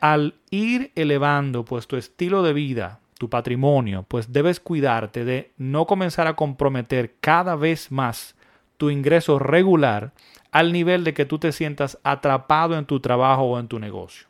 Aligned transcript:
Al 0.00 0.34
ir 0.50 0.92
elevando 0.94 1.64
pues 1.64 1.86
tu 1.86 1.96
estilo 1.96 2.42
de 2.42 2.52
vida, 2.52 3.00
tu 3.18 3.30
patrimonio, 3.30 4.04
pues 4.06 4.32
debes 4.32 4.60
cuidarte 4.60 5.24
de 5.24 5.52
no 5.56 5.86
comenzar 5.86 6.26
a 6.26 6.36
comprometer 6.36 7.14
cada 7.20 7.56
vez 7.56 7.90
más 7.90 8.34
tu 8.76 8.90
ingreso 8.90 9.38
regular 9.38 10.12
al 10.52 10.72
nivel 10.72 11.02
de 11.04 11.14
que 11.14 11.24
tú 11.24 11.38
te 11.38 11.52
sientas 11.52 11.98
atrapado 12.02 12.76
en 12.76 12.84
tu 12.84 13.00
trabajo 13.00 13.42
o 13.42 13.58
en 13.58 13.68
tu 13.68 13.78
negocio, 13.78 14.26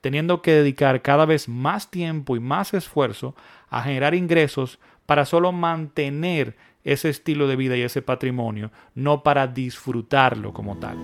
teniendo 0.00 0.40
que 0.42 0.52
dedicar 0.52 1.02
cada 1.02 1.26
vez 1.26 1.48
más 1.48 1.90
tiempo 1.90 2.34
y 2.36 2.40
más 2.40 2.72
esfuerzo 2.72 3.34
a 3.68 3.82
generar 3.82 4.14
ingresos 4.14 4.78
para 5.06 5.26
solo 5.26 5.52
mantener 5.52 6.56
ese 6.84 7.10
estilo 7.10 7.46
de 7.46 7.56
vida 7.56 7.76
y 7.76 7.82
ese 7.82 8.00
patrimonio, 8.00 8.70
no 8.94 9.22
para 9.22 9.46
disfrutarlo 9.46 10.52
como 10.52 10.78
tal. 10.78 10.96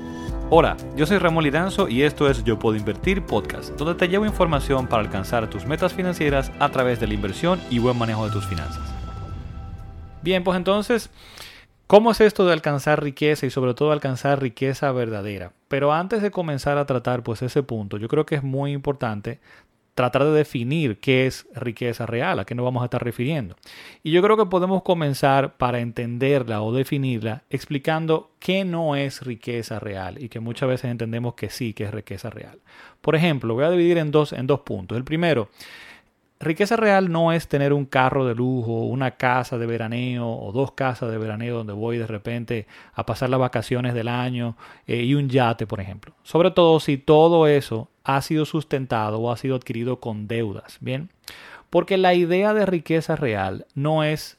Hola, 0.49 0.77
yo 0.95 1.07
soy 1.07 1.19
Ramón 1.19 1.43
Liranzo 1.43 1.89
y 1.89 2.03
esto 2.03 2.31
es 2.31 2.45
Yo 2.45 2.57
Puedo 2.57 2.77
Invertir 2.77 3.27
Podcast, 3.27 3.71
donde 3.71 3.97
te 3.97 4.07
llevo 4.07 4.27
información 4.27 4.87
para 4.87 5.03
alcanzar 5.03 5.51
tus 5.51 5.67
metas 5.67 5.93
financieras 5.93 6.53
a 6.61 6.69
través 6.69 7.01
de 7.01 7.09
la 7.09 7.15
inversión 7.15 7.61
y 7.69 7.81
buen 7.81 7.99
manejo 7.99 8.25
de 8.25 8.31
tus 8.31 8.47
finanzas. 8.47 8.89
Bien, 10.23 10.45
pues 10.45 10.57
entonces, 10.57 11.11
¿cómo 11.89 12.13
es 12.13 12.21
esto 12.21 12.47
de 12.47 12.53
alcanzar 12.53 13.03
riqueza 13.03 13.45
y 13.45 13.51
sobre 13.51 13.75
todo 13.75 13.91
alcanzar 13.91 14.41
riqueza 14.41 14.93
verdadera? 14.93 15.51
Pero 15.67 15.93
antes 15.93 16.23
de 16.23 16.31
comenzar 16.31 16.79
a 16.79 16.87
tratar 16.87 17.25
pues 17.25 17.43
ese 17.43 17.65
punto, 17.65 17.97
yo 17.97 18.07
creo 18.07 18.25
que 18.25 18.37
es 18.37 18.45
muy 18.45 18.71
importante 18.71 19.41
tratar 19.97 20.25
de 20.25 20.31
definir 20.31 21.01
qué 21.01 21.27
es 21.27 21.47
riqueza 21.55 22.05
real, 22.05 22.39
a 22.39 22.45
qué 22.45 22.55
nos 22.55 22.65
vamos 22.65 22.83
a 22.83 22.85
estar 22.85 23.03
refiriendo. 23.03 23.57
Y 24.03 24.11
yo 24.11 24.21
creo 24.23 24.37
que 24.37 24.45
podemos 24.45 24.83
comenzar 24.83 25.57
para 25.57 25.81
entenderla 25.81 26.61
o 26.61 26.71
definirla 26.71 27.45
explicando 27.49 28.31
qué 28.39 28.67
no 28.67 28.95
es 28.95 29.23
riqueza 29.23 29.81
real 29.81 30.23
y 30.23 30.29
que 30.29 30.39
muchas 30.39 30.69
veces 30.69 30.91
entendemos 30.91 31.35
que 31.35 31.49
sí, 31.49 31.73
que 31.73 31.85
es 31.85 31.91
riqueza 31.93 32.29
real. 32.29 32.61
Por 33.01 33.17
ejemplo, 33.17 33.55
voy 33.55 33.65
a 33.65 33.71
dividir 33.71 33.97
en 33.97 34.11
dos, 34.11 34.35
en 34.35 34.47
dos 34.47 34.61
puntos. 34.61 34.99
El 34.99 35.05
primero, 35.05 35.49
Riqueza 36.39 36.77
real 36.77 37.11
no 37.11 37.33
es 37.33 37.49
tener 37.49 37.73
un 37.73 37.87
carro 37.87 38.27
de 38.27 38.35
lujo, 38.35 38.85
una 38.85 39.13
casa 39.13 39.57
de 39.57 39.65
veraneo 39.65 40.29
o 40.29 40.53
dos 40.53 40.73
casas 40.73 41.11
de 41.11 41.17
veraneo 41.17 41.57
donde 41.57 41.73
voy 41.73 41.97
de 41.97 42.07
repente 42.07 42.67
a 42.93 43.07
pasar 43.07 43.31
las 43.31 43.41
vacaciones 43.41 43.95
del 43.95 44.09
año 44.09 44.55
eh, 44.87 45.03
y 45.03 45.15
un 45.15 45.31
yate, 45.31 45.67
por 45.67 45.81
ejemplo. 45.81 46.13
Sobre 46.25 46.51
todo 46.51 46.79
si 46.79 46.99
todo 46.99 47.47
eso 47.47 47.89
ha 48.07 48.23
sido 48.23 48.45
sustentado 48.45 49.19
o 49.19 49.33
ha 49.33 49.37
sido 49.37 49.57
adquirido 49.57 49.99
con 49.99 50.29
deudas, 50.29 50.79
¿bien? 50.81 51.11
Porque 51.71 51.97
la 51.97 52.15
idea 52.15 52.55
de 52.55 52.65
riqueza 52.65 53.17
real 53.17 53.67
no 53.75 54.05
es 54.05 54.39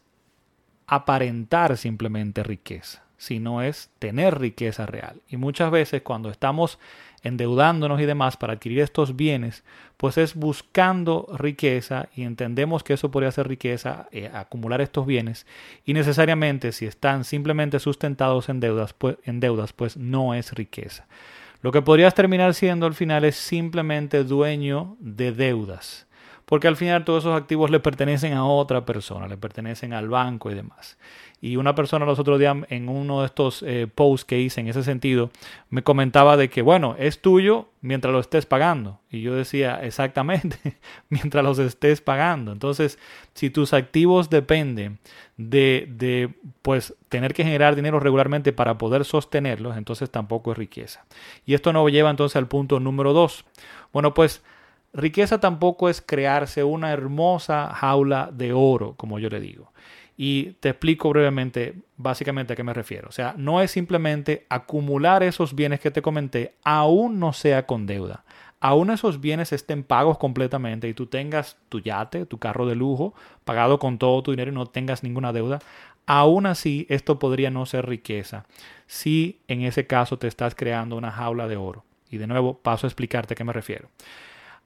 aparentar 0.88 1.76
simplemente 1.76 2.44
riqueza, 2.44 3.04
sino 3.18 3.62
es 3.62 3.90
tener 4.00 4.40
riqueza 4.40 4.86
real. 4.86 5.22
Y 5.28 5.36
muchas 5.36 5.70
veces 5.70 6.02
cuando 6.02 6.30
estamos 6.30 6.80
endeudándonos 7.24 8.00
y 8.00 8.06
demás 8.06 8.38
para 8.38 8.54
adquirir 8.54 8.80
estos 8.80 9.18
bienes, 9.18 9.66
pues 9.98 10.18
es 10.18 10.34
buscando 10.34 11.28
riqueza 11.38 12.08
y 12.16 12.24
entendemos 12.24 12.84
que 12.84 12.94
eso 12.94 13.12
podría 13.12 13.32
ser 13.34 13.50
riqueza, 13.50 14.08
eh, 14.14 14.32
acumular 14.34 14.80
estos 14.80 15.06
bienes 15.06 15.46
y 15.84 15.94
necesariamente 15.94 16.72
si 16.72 16.86
están 16.86 17.26
simplemente 17.26 17.80
sustentados 17.82 18.48
en 18.48 18.62
deudas, 18.62 18.94
pues, 18.94 19.18
en 19.26 19.42
deudas, 19.42 19.74
pues 19.74 19.98
no 19.98 20.34
es 20.34 20.54
riqueza. 20.54 21.06
Lo 21.62 21.72
que 21.72 21.82
podrías 21.82 22.14
terminar 22.14 22.54
siendo 22.54 22.86
al 22.86 22.94
final 22.94 23.26
es 23.26 23.36
simplemente 23.36 24.24
dueño 24.24 24.96
de 25.00 25.32
deudas 25.32 26.07
porque 26.48 26.70
al 26.70 26.78
final 26.78 27.04
todos 27.04 27.26
esos 27.26 27.36
activos 27.36 27.70
le 27.70 27.82
pertenecen 27.82 28.32
a 28.32 28.46
otra 28.46 28.86
persona, 28.86 29.28
le 29.28 29.36
pertenecen 29.36 29.92
al 29.92 30.08
banco 30.08 30.50
y 30.50 30.56
demás. 30.56 30.98
Y 31.42 31.58
una 31.58 31.76
persona 31.76 32.06
los 32.06 32.20
otros 32.20 32.40
días 32.40 32.56
en 32.70 32.88
uno 32.88 33.20
de 33.20 33.26
estos 33.26 33.64
eh, 33.64 33.86
posts 33.94 34.24
que 34.24 34.40
hice 34.40 34.62
en 34.62 34.70
ese 34.70 34.82
sentido 34.82 35.30
me 35.70 35.84
comentaba 35.84 36.38
de 36.38 36.50
que, 36.50 36.62
bueno, 36.62 36.96
es 36.98 37.22
tuyo 37.22 37.68
mientras 37.82 38.14
lo 38.14 38.22
estés 38.22 38.46
pagando. 38.46 39.02
Y 39.12 39.22
yo 39.22 39.36
decía, 39.36 39.84
exactamente, 39.84 40.78
mientras 41.10 41.44
los 41.44 41.60
estés 41.60 42.00
pagando. 42.00 42.54
Entonces, 42.54 42.98
si 43.34 43.50
tus 43.50 43.74
activos 43.74 44.30
dependen 44.30 45.00
de, 45.36 45.86
de, 45.90 46.34
pues, 46.62 46.96
tener 47.10 47.34
que 47.34 47.44
generar 47.44 47.76
dinero 47.76 48.00
regularmente 48.00 48.54
para 48.54 48.78
poder 48.78 49.04
sostenerlos, 49.04 49.76
entonces 49.76 50.10
tampoco 50.10 50.54
es 50.54 50.58
riqueza. 50.58 51.06
Y 51.46 51.56
esto 51.56 51.74
nos 51.74 51.92
lleva 51.92 52.10
entonces 52.10 52.38
al 52.38 52.48
punto 52.48 52.80
número 52.80 53.12
dos. 53.12 53.44
Bueno, 53.92 54.14
pues 54.14 54.42
Riqueza 54.94 55.40
tampoco 55.40 55.90
es 55.90 56.02
crearse 56.02 56.64
una 56.64 56.92
hermosa 56.92 57.74
jaula 57.74 58.30
de 58.34 58.54
oro, 58.54 58.96
como 58.96 59.20
yo 59.20 59.30
le 59.30 59.40
digo. 59.40 59.72
Y 60.16 60.54
te 60.60 60.70
explico 60.70 61.10
brevemente, 61.10 61.76
básicamente 61.98 62.54
a 62.54 62.56
qué 62.56 62.64
me 62.64 62.74
refiero. 62.74 63.10
O 63.10 63.12
sea, 63.12 63.36
no 63.38 63.62
es 63.62 63.70
simplemente 63.70 64.48
acumular 64.50 65.22
esos 65.22 65.54
bienes 65.54 65.80
que 65.80 65.92
te 65.92 66.02
comenté, 66.02 66.56
aún 66.64 67.20
no 67.20 67.34
sea 67.34 67.68
con 67.68 67.86
deuda. 67.86 68.24
Aún 68.60 68.90
esos 68.90 69.22
bienes 69.22 69.54
estén 69.54 69.84
pagos 69.84 70.18
completamente 70.18 70.90
y 70.90 70.96
tú 70.96 71.06
tengas 71.06 71.58
tu 71.70 71.80
yate, 71.80 72.26
tu 72.26 72.40
carro 72.40 72.66
de 72.66 72.76
lujo, 72.76 73.14
pagado 73.46 73.78
con 73.78 74.00
todo 74.00 74.24
tu 74.24 74.32
dinero 74.32 74.52
y 74.52 74.56
no 74.56 74.66
tengas 74.66 75.04
ninguna 75.04 75.32
deuda, 75.32 75.60
aún 76.08 76.48
así 76.48 76.88
esto 76.90 77.20
podría 77.20 77.52
no 77.52 77.68
ser 77.68 77.86
riqueza 77.86 78.46
si 78.88 79.42
en 79.48 79.62
ese 79.62 79.86
caso 79.86 80.18
te 80.18 80.28
estás 80.28 80.56
creando 80.56 80.96
una 80.96 81.12
jaula 81.12 81.48
de 81.48 81.58
oro. 81.58 81.84
Y 82.10 82.18
de 82.18 82.26
nuevo 82.26 82.58
paso 82.58 82.88
a 82.88 82.90
explicarte 82.90 83.36
a 83.36 83.38
qué 83.38 83.44
me 83.44 83.54
refiero 83.54 83.90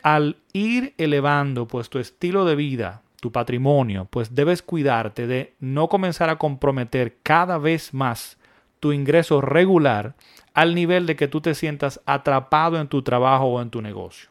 al 0.03 0.37
ir 0.53 0.93
elevando 0.97 1.67
pues 1.67 1.89
tu 1.89 1.99
estilo 1.99 2.45
de 2.45 2.55
vida, 2.55 3.01
tu 3.19 3.31
patrimonio, 3.31 4.07
pues 4.09 4.35
debes 4.35 4.61
cuidarte 4.61 5.27
de 5.27 5.53
no 5.59 5.87
comenzar 5.89 6.29
a 6.29 6.37
comprometer 6.37 7.17
cada 7.23 7.57
vez 7.57 7.93
más 7.93 8.37
tu 8.79 8.91
ingreso 8.93 9.41
regular 9.41 10.15
al 10.53 10.75
nivel 10.75 11.05
de 11.05 11.15
que 11.15 11.27
tú 11.27 11.39
te 11.39 11.53
sientas 11.53 12.01
atrapado 12.05 12.79
en 12.81 12.87
tu 12.87 13.03
trabajo 13.03 13.45
o 13.45 13.61
en 13.61 13.69
tu 13.69 13.81
negocio, 13.81 14.29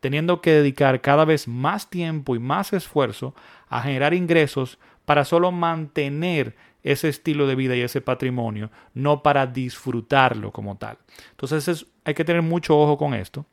teniendo 0.00 0.40
que 0.40 0.50
dedicar 0.50 1.00
cada 1.00 1.24
vez 1.24 1.46
más 1.46 1.88
tiempo 1.88 2.34
y 2.34 2.40
más 2.40 2.72
esfuerzo 2.72 3.34
a 3.68 3.80
generar 3.80 4.12
ingresos 4.12 4.78
para 5.04 5.24
solo 5.24 5.52
mantener 5.52 6.56
ese 6.82 7.08
estilo 7.08 7.46
de 7.46 7.54
vida 7.54 7.76
y 7.76 7.82
ese 7.82 8.00
patrimonio, 8.00 8.70
no 8.92 9.22
para 9.22 9.46
disfrutarlo 9.46 10.50
como 10.50 10.76
tal. 10.76 10.98
Entonces 11.30 11.86
hay 12.04 12.14
que 12.14 12.24
tener 12.24 12.42
mucho 12.42 12.78
ojo 12.78 12.98
con 12.98 13.14
esto. 13.14 13.46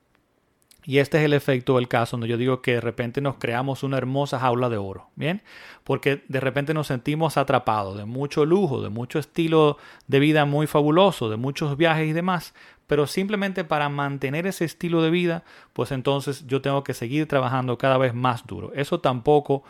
Y 0.90 0.98
este 0.98 1.20
es 1.20 1.24
el 1.26 1.34
efecto 1.34 1.76
del 1.76 1.88
caso 1.88 2.18
donde 2.18 2.28
yo 2.28 2.36
digo 2.36 2.64
que 2.64 2.74
de 2.74 2.82
repente 2.82 3.22
nos 3.22 3.36
creamos 3.36 3.84
una 3.84 4.00
hermosa 4.00 4.40
jaula 4.40 4.70
de 4.70 4.78
oro, 4.78 5.12
¿bien? 5.16 5.44
Porque 5.84 6.24
de 6.28 6.40
repente 6.40 6.74
nos 6.74 6.88
sentimos 6.88 7.38
atrapados 7.38 7.96
de 7.96 8.06
mucho 8.06 8.44
lujo, 8.44 8.82
de 8.82 8.90
mucho 8.90 9.20
estilo 9.20 9.78
de 10.08 10.20
vida 10.20 10.46
muy 10.46 10.66
fabuloso, 10.66 11.30
de 11.30 11.38
muchos 11.38 11.78
viajes 11.78 12.08
y 12.08 12.14
demás, 12.14 12.56
pero 12.88 13.06
simplemente 13.06 13.64
para 13.64 13.88
mantener 13.88 14.48
ese 14.48 14.66
estilo 14.66 15.04
de 15.04 15.12
vida, 15.12 15.44
pues 15.74 15.92
entonces 15.92 16.48
yo 16.48 16.60
tengo 16.64 16.84
que 16.84 16.96
seguir 16.96 17.28
trabajando 17.28 17.78
cada 17.78 18.00
vez 18.00 18.16
más 18.16 18.48
duro. 18.48 18.72
Eso 18.74 19.00
tampoco 19.00 19.64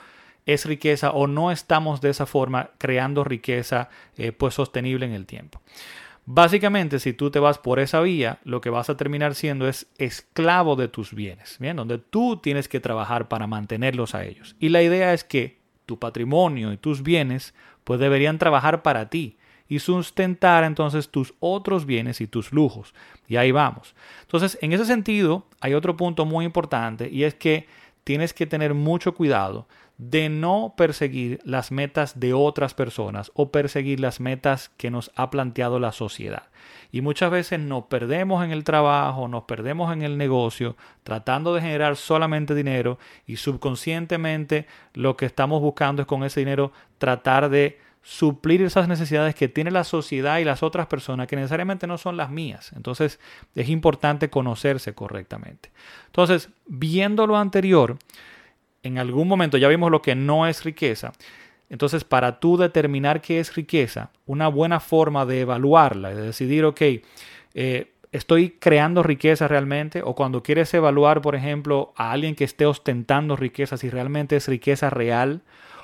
es 0.46 0.63
riqueza 0.63 1.12
o 1.12 1.28
no 1.28 1.52
estamos 1.52 2.00
de 2.00 2.12
esa 2.12 2.28
forma 2.28 2.69
creando 2.78 3.25
riqueza 3.25 3.90
eh, 4.16 4.31
pues 4.31 4.53
sostenible 4.53 5.06
en 5.06 5.12
el 5.12 5.25
tiempo. 5.25 5.59
Básicamente, 6.31 7.00
si 7.00 7.13
tú 7.13 7.31
te 7.31 7.40
vas 7.40 7.57
por 7.57 7.79
esa 7.79 8.01
vía, 8.01 8.38
lo 8.44 8.62
que 8.62 8.69
vas 8.69 8.88
a 8.91 8.95
terminar 8.95 9.34
siendo 9.34 9.67
es 9.67 9.88
esclavo 9.97 10.75
de 10.75 10.88
tus 10.88 11.16
bienes, 11.16 11.57
¿bien? 11.59 11.75
Donde 11.75 11.97
tú 11.97 12.38
tienes 12.38 12.67
que 12.67 12.79
trabajar 12.79 13.28
para 13.28 13.47
mantenerlos 13.47 14.13
a 14.13 14.23
ellos. 14.25 14.56
Y 14.59 14.69
la 14.69 14.84
idea 14.84 15.12
es 15.16 15.23
que 15.23 15.57
tu 15.88 15.97
patrimonio 15.97 16.72
y 16.72 16.78
tus 16.78 17.01
bienes 17.01 17.56
pues 17.84 18.00
deberían 18.00 18.38
trabajar 18.38 18.84
para 18.84 19.09
ti 19.09 19.38
y 19.67 19.79
sustentar 19.79 20.66
entonces 20.66 21.09
tus 21.09 21.34
otros 21.40 21.88
bienes 21.88 22.22
y 22.22 22.28
tus 22.28 22.53
lujos. 22.53 22.94
Y 23.28 23.38
ahí 23.38 23.51
vamos. 23.51 23.96
Entonces, 24.22 24.59
en 24.61 24.72
ese 24.72 24.85
sentido, 24.85 25.47
hay 25.61 25.73
otro 25.73 25.97
punto 25.97 26.25
muy 26.25 26.46
importante 26.46 27.09
y 27.09 27.23
es 27.23 27.34
que 27.34 27.66
tienes 28.03 28.35
que 28.35 28.46
tener 28.46 28.75
mucho 28.75 29.16
cuidado 29.16 29.67
de 30.00 30.30
no 30.30 30.76
perseguir 30.78 31.42
las 31.44 31.72
metas 31.72 32.22
de 32.22 32.34
otras 32.34 32.74
personas 32.74 33.32
o 33.36 33.52
perseguir 33.52 34.00
las 34.00 34.22
metas 34.22 34.72
que 34.78 34.90
nos 34.90 35.12
ha 35.16 35.30
planteado 35.30 35.78
la 35.78 35.92
sociedad. 35.92 36.44
Y 36.92 37.02
muchas 37.02 37.30
veces 37.30 37.60
nos 37.60 37.84
perdemos 37.84 38.44
en 38.44 38.52
el 38.52 38.64
trabajo, 38.64 39.28
nos 39.28 39.44
perdemos 39.44 39.92
en 39.94 40.02
el 40.02 40.18
negocio, 40.18 40.78
tratando 41.04 41.54
de 41.54 41.62
generar 41.62 41.98
solamente 41.98 42.56
dinero 42.56 42.98
y 43.28 43.35
subconscientemente 43.35 44.68
lo 44.94 45.18
que 45.18 45.26
estamos 45.26 45.62
buscando 45.62 46.02
es 46.02 46.08
con 46.08 46.23
ese 46.23 46.40
dinero 46.40 46.72
tratar 46.97 47.50
de 47.50 47.78
suplir 48.02 48.62
esas 48.62 48.88
necesidades 48.88 49.35
que 49.35 49.50
tiene 49.50 49.70
la 49.70 49.84
sociedad 49.84 50.40
y 50.40 50.46
las 50.46 50.64
otras 50.64 50.88
personas 50.88 51.28
que 51.28 51.35
necesariamente 51.35 51.88
no 51.88 51.97
son 51.97 52.16
las 52.16 52.29
mías. 52.29 52.72
Entonces 52.73 53.20
es 53.53 53.68
importante 53.68 54.29
conocerse 54.29 54.94
correctamente. 54.96 55.72
Entonces, 56.06 56.50
viendo 56.66 57.28
lo 57.28 57.35
anterior, 57.35 57.97
en 58.84 58.97
algún 58.97 59.28
momento 59.28 59.58
ya 59.58 59.67
vimos 59.67 59.91
lo 59.91 60.02
que 60.02 60.16
no 60.16 60.47
es 60.47 60.64
riqueza. 60.64 61.14
Entonces, 61.70 62.03
para 62.03 62.40
tú 62.40 62.58
determinar 62.58 63.22
qué 63.22 63.40
es 63.40 63.55
riqueza, 63.55 64.09
una 64.26 64.47
buena 64.47 64.79
forma 64.79 65.26
de 65.26 65.41
evaluarla, 65.41 66.09
de 66.09 66.22
decidir, 66.22 66.66
ok, 66.66 66.81
eh, 67.53 67.91
¿estoy 68.11 68.52
creando 68.52 69.03
riqueza 69.03 69.47
realmente? 69.47 70.02
O 70.03 70.16
cuando 70.16 70.41
quieres 70.41 70.73
evaluar, 70.73 71.22
por 71.22 71.35
ejemplo, 71.35 71.93
a 71.96 72.11
alguien 72.11 72.35
que 72.35 72.43
esté 72.43 72.66
ostentando 72.66 73.35
riqueza, 73.35 73.78
si 73.78 73.90
realmente 73.90 74.35
es 74.35 74.47
riqueza 74.47 74.90
real, 74.90 75.41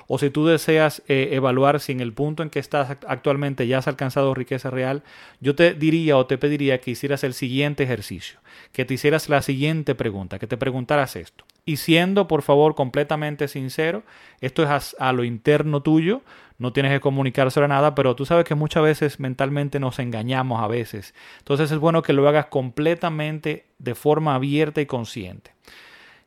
o 0.08 0.18
si 0.18 0.30
tú 0.30 0.46
deseas 0.46 1.02
eh, 1.08 1.30
evaluar 1.32 1.80
si 1.80 1.92
en 1.92 2.00
el 2.00 2.12
punto 2.12 2.42
en 2.42 2.50
que 2.50 2.58
estás 2.58 2.96
actualmente 3.06 3.66
ya 3.66 3.78
has 3.78 3.88
alcanzado 3.88 4.34
riqueza 4.34 4.70
real, 4.70 5.02
yo 5.40 5.54
te 5.54 5.74
diría 5.74 6.16
o 6.16 6.26
te 6.26 6.38
pediría 6.38 6.80
que 6.80 6.92
hicieras 6.92 7.24
el 7.24 7.34
siguiente 7.34 7.84
ejercicio, 7.84 8.38
que 8.72 8.84
te 8.84 8.94
hicieras 8.94 9.28
la 9.28 9.42
siguiente 9.42 9.94
pregunta, 9.94 10.38
que 10.38 10.46
te 10.46 10.56
preguntaras 10.56 11.16
esto. 11.16 11.44
Y 11.68 11.78
siendo, 11.78 12.28
por 12.28 12.42
favor, 12.42 12.76
completamente 12.76 13.48
sincero, 13.48 14.04
esto 14.40 14.62
es 14.62 14.94
a, 15.00 15.12
lo 15.12 15.24
interno 15.24 15.82
tuyo, 15.82 16.22
no 16.58 16.72
tienes 16.72 16.92
que 16.92 17.00
comunicar 17.00 17.50
sobre 17.50 17.66
nada, 17.66 17.96
pero 17.96 18.14
tú 18.14 18.24
sabes 18.24 18.44
que 18.44 18.54
muchas 18.54 18.84
veces 18.84 19.18
mentalmente 19.18 19.80
nos 19.80 19.98
engañamos 19.98 20.62
a 20.62 20.68
veces. 20.68 21.12
Entonces 21.38 21.72
es 21.72 21.78
bueno 21.78 22.02
que 22.02 22.12
lo 22.12 22.26
hagas 22.28 22.46
completamente 22.46 23.66
de 23.80 23.96
forma 23.96 24.36
abierta 24.36 24.80
y 24.80 24.86
consciente. 24.86 25.50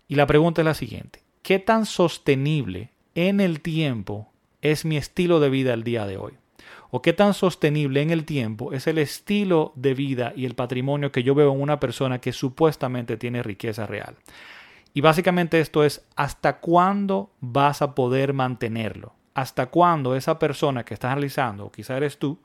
Y 0.09 0.15
la 0.15 0.27
pregunta 0.27 0.59
es 0.59 0.65
la 0.65 0.73
siguiente. 0.73 1.23
¿Qué 1.41 1.57
tan 1.57 1.85
sostenible 1.85 2.89
en 3.15 3.39
el 3.39 3.61
tiempo 3.61 4.29
es 4.61 4.83
mi 4.83 4.97
estilo 4.97 5.39
de 5.39 5.49
vida 5.49 5.73
el 5.73 5.85
día 5.85 6.05
de 6.05 6.17
hoy? 6.17 6.33
¿O 6.91 7.01
qué 7.01 7.13
tan 7.13 7.33
sostenible 7.33 8.01
en 8.01 8.09
el 8.09 8.25
tiempo 8.25 8.73
es 8.73 8.87
el 8.87 8.97
estilo 8.97 9.71
de 9.75 9.93
vida 9.93 10.33
y 10.35 10.45
el 10.45 10.55
patrimonio 10.55 11.13
que 11.13 11.23
yo 11.23 11.33
veo 11.33 11.53
en 11.53 11.61
una 11.61 11.79
persona 11.79 12.19
que 12.19 12.33
supuestamente 12.33 13.15
tiene 13.15 13.41
riqueza 13.41 13.85
real? 13.87 14.15
Y 14.93 15.01
básicamente 15.01 15.59
esto 15.59 15.83
es 15.83 16.05
hasta 16.15 16.59
cuándo 16.59 17.31
vas 17.39 17.81
a 17.81 17.95
poder 17.95 18.33
mantenerlo. 18.33 19.13
Hasta 19.33 19.67
cuándo 19.67 20.15
esa 20.15 20.39
persona 20.39 20.83
que 20.83 20.93
estás 20.93 21.11
analizando, 21.11 21.65
o 21.65 21.71
quizá 21.71 21.95
eres 21.95 22.17
tú, 22.17 22.39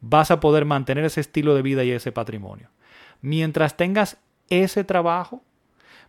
vas 0.00 0.30
a 0.30 0.40
poder 0.40 0.64
mantener 0.64 1.04
ese 1.04 1.20
estilo 1.20 1.54
de 1.54 1.62
vida 1.62 1.84
y 1.84 1.90
ese 1.90 2.12
patrimonio. 2.12 2.68
Mientras 3.22 3.76
tengas 3.76 4.18
ese 4.48 4.84
trabajo, 4.84 5.42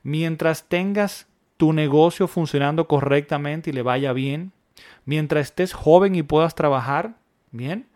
mientras 0.03 0.65
tengas 0.65 1.27
tu 1.55 1.73
negocio 1.73 2.27
funcionando 2.27 2.87
correctamente 2.87 3.69
y 3.69 3.73
le 3.73 3.81
vaya 3.81 4.13
bien, 4.13 4.51
mientras 5.05 5.47
estés 5.47 5.73
joven 5.73 6.15
y 6.15 6.23
puedas 6.23 6.53
trabajar 6.53 7.15
bien, 7.51 7.87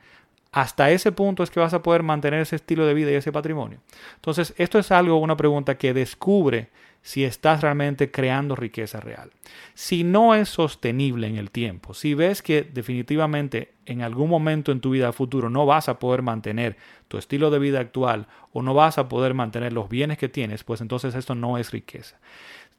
hasta 0.51 0.91
ese 0.91 1.11
punto 1.11 1.43
es 1.43 1.51
que 1.51 1.59
vas 1.59 1.73
a 1.73 1.81
poder 1.81 2.03
mantener 2.03 2.41
ese 2.41 2.57
estilo 2.57 2.85
de 2.85 2.93
vida 2.93 3.11
y 3.11 3.15
ese 3.15 3.31
patrimonio. 3.31 3.79
Entonces, 4.15 4.53
esto 4.57 4.79
es 4.79 4.91
algo, 4.91 5.17
una 5.17 5.37
pregunta 5.37 5.77
que 5.77 5.93
descubre 5.93 6.69
si 7.01 7.23
estás 7.23 7.61
realmente 7.61 8.11
creando 8.11 8.55
riqueza 8.55 8.99
real. 8.99 9.31
Si 9.73 10.03
no 10.03 10.35
es 10.35 10.49
sostenible 10.49 11.27
en 11.27 11.37
el 11.37 11.49
tiempo, 11.49 11.93
si 11.93 12.13
ves 12.13 12.41
que 12.41 12.63
definitivamente 12.63 13.73
en 13.85 14.01
algún 14.01 14.29
momento 14.29 14.71
en 14.71 14.81
tu 14.81 14.91
vida 14.91 15.11
futuro 15.11 15.49
no 15.49 15.65
vas 15.65 15.89
a 15.89 15.99
poder 15.99 16.21
mantener 16.21 16.77
tu 17.07 17.17
estilo 17.17 17.49
de 17.49 17.59
vida 17.59 17.79
actual 17.79 18.27
o 18.53 18.61
no 18.61 18.73
vas 18.73 18.97
a 18.97 19.09
poder 19.09 19.33
mantener 19.33 19.73
los 19.73 19.89
bienes 19.89 20.17
que 20.17 20.29
tienes, 20.29 20.63
pues 20.63 20.81
entonces 20.81 21.15
esto 21.15 21.33
no 21.33 21.57
es 21.57 21.71
riqueza. 21.71 22.19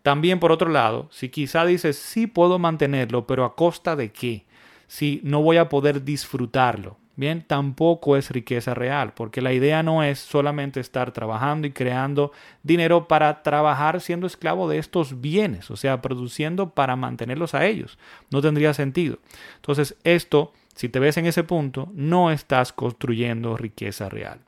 También 0.02 0.40
por 0.40 0.52
otro 0.52 0.69
lado, 0.69 1.08
si 1.10 1.28
quizá 1.28 1.64
dices, 1.64 1.96
sí 1.96 2.26
puedo 2.26 2.58
mantenerlo, 2.58 3.26
pero 3.26 3.44
a 3.44 3.54
costa 3.54 3.96
de 3.96 4.12
qué? 4.12 4.46
Si 4.86 5.20
no 5.24 5.42
voy 5.42 5.56
a 5.56 5.69
poder 5.69 6.04
disfrutarlo, 6.04 6.98
Tampoco 7.46 8.16
es 8.16 8.30
riqueza 8.30 8.74
real, 8.74 9.12
porque 9.14 9.40
la 9.40 9.52
idea 9.52 9.82
no 9.82 10.02
es 10.02 10.19
solamente 10.19 10.80
estar 10.80 11.12
trabajando 11.12 11.66
y 11.66 11.70
creando 11.72 12.32
dinero 12.62 13.08
para 13.08 13.42
trabajar 13.42 14.00
siendo 14.00 14.26
esclavo 14.26 14.69
de 14.69 14.78
estos 14.78 15.20
bienes, 15.20 15.70
o 15.70 15.76
sea, 15.76 16.02
produciendo 16.02 16.70
para 16.70 16.96
mantenerlos 16.96 17.54
a 17.54 17.66
ellos. 17.66 17.98
No 18.30 18.40
tendría 18.40 18.74
sentido. 18.74 19.19
Entonces, 19.56 19.96
esto, 20.04 20.52
si 20.74 20.88
te 20.88 20.98
ves 20.98 21.16
en 21.16 21.26
ese 21.26 21.44
punto, 21.44 21.88
no 21.94 22.30
estás 22.30 22.72
construyendo 22.72 23.56
riqueza 23.56 24.08
real. 24.08 24.40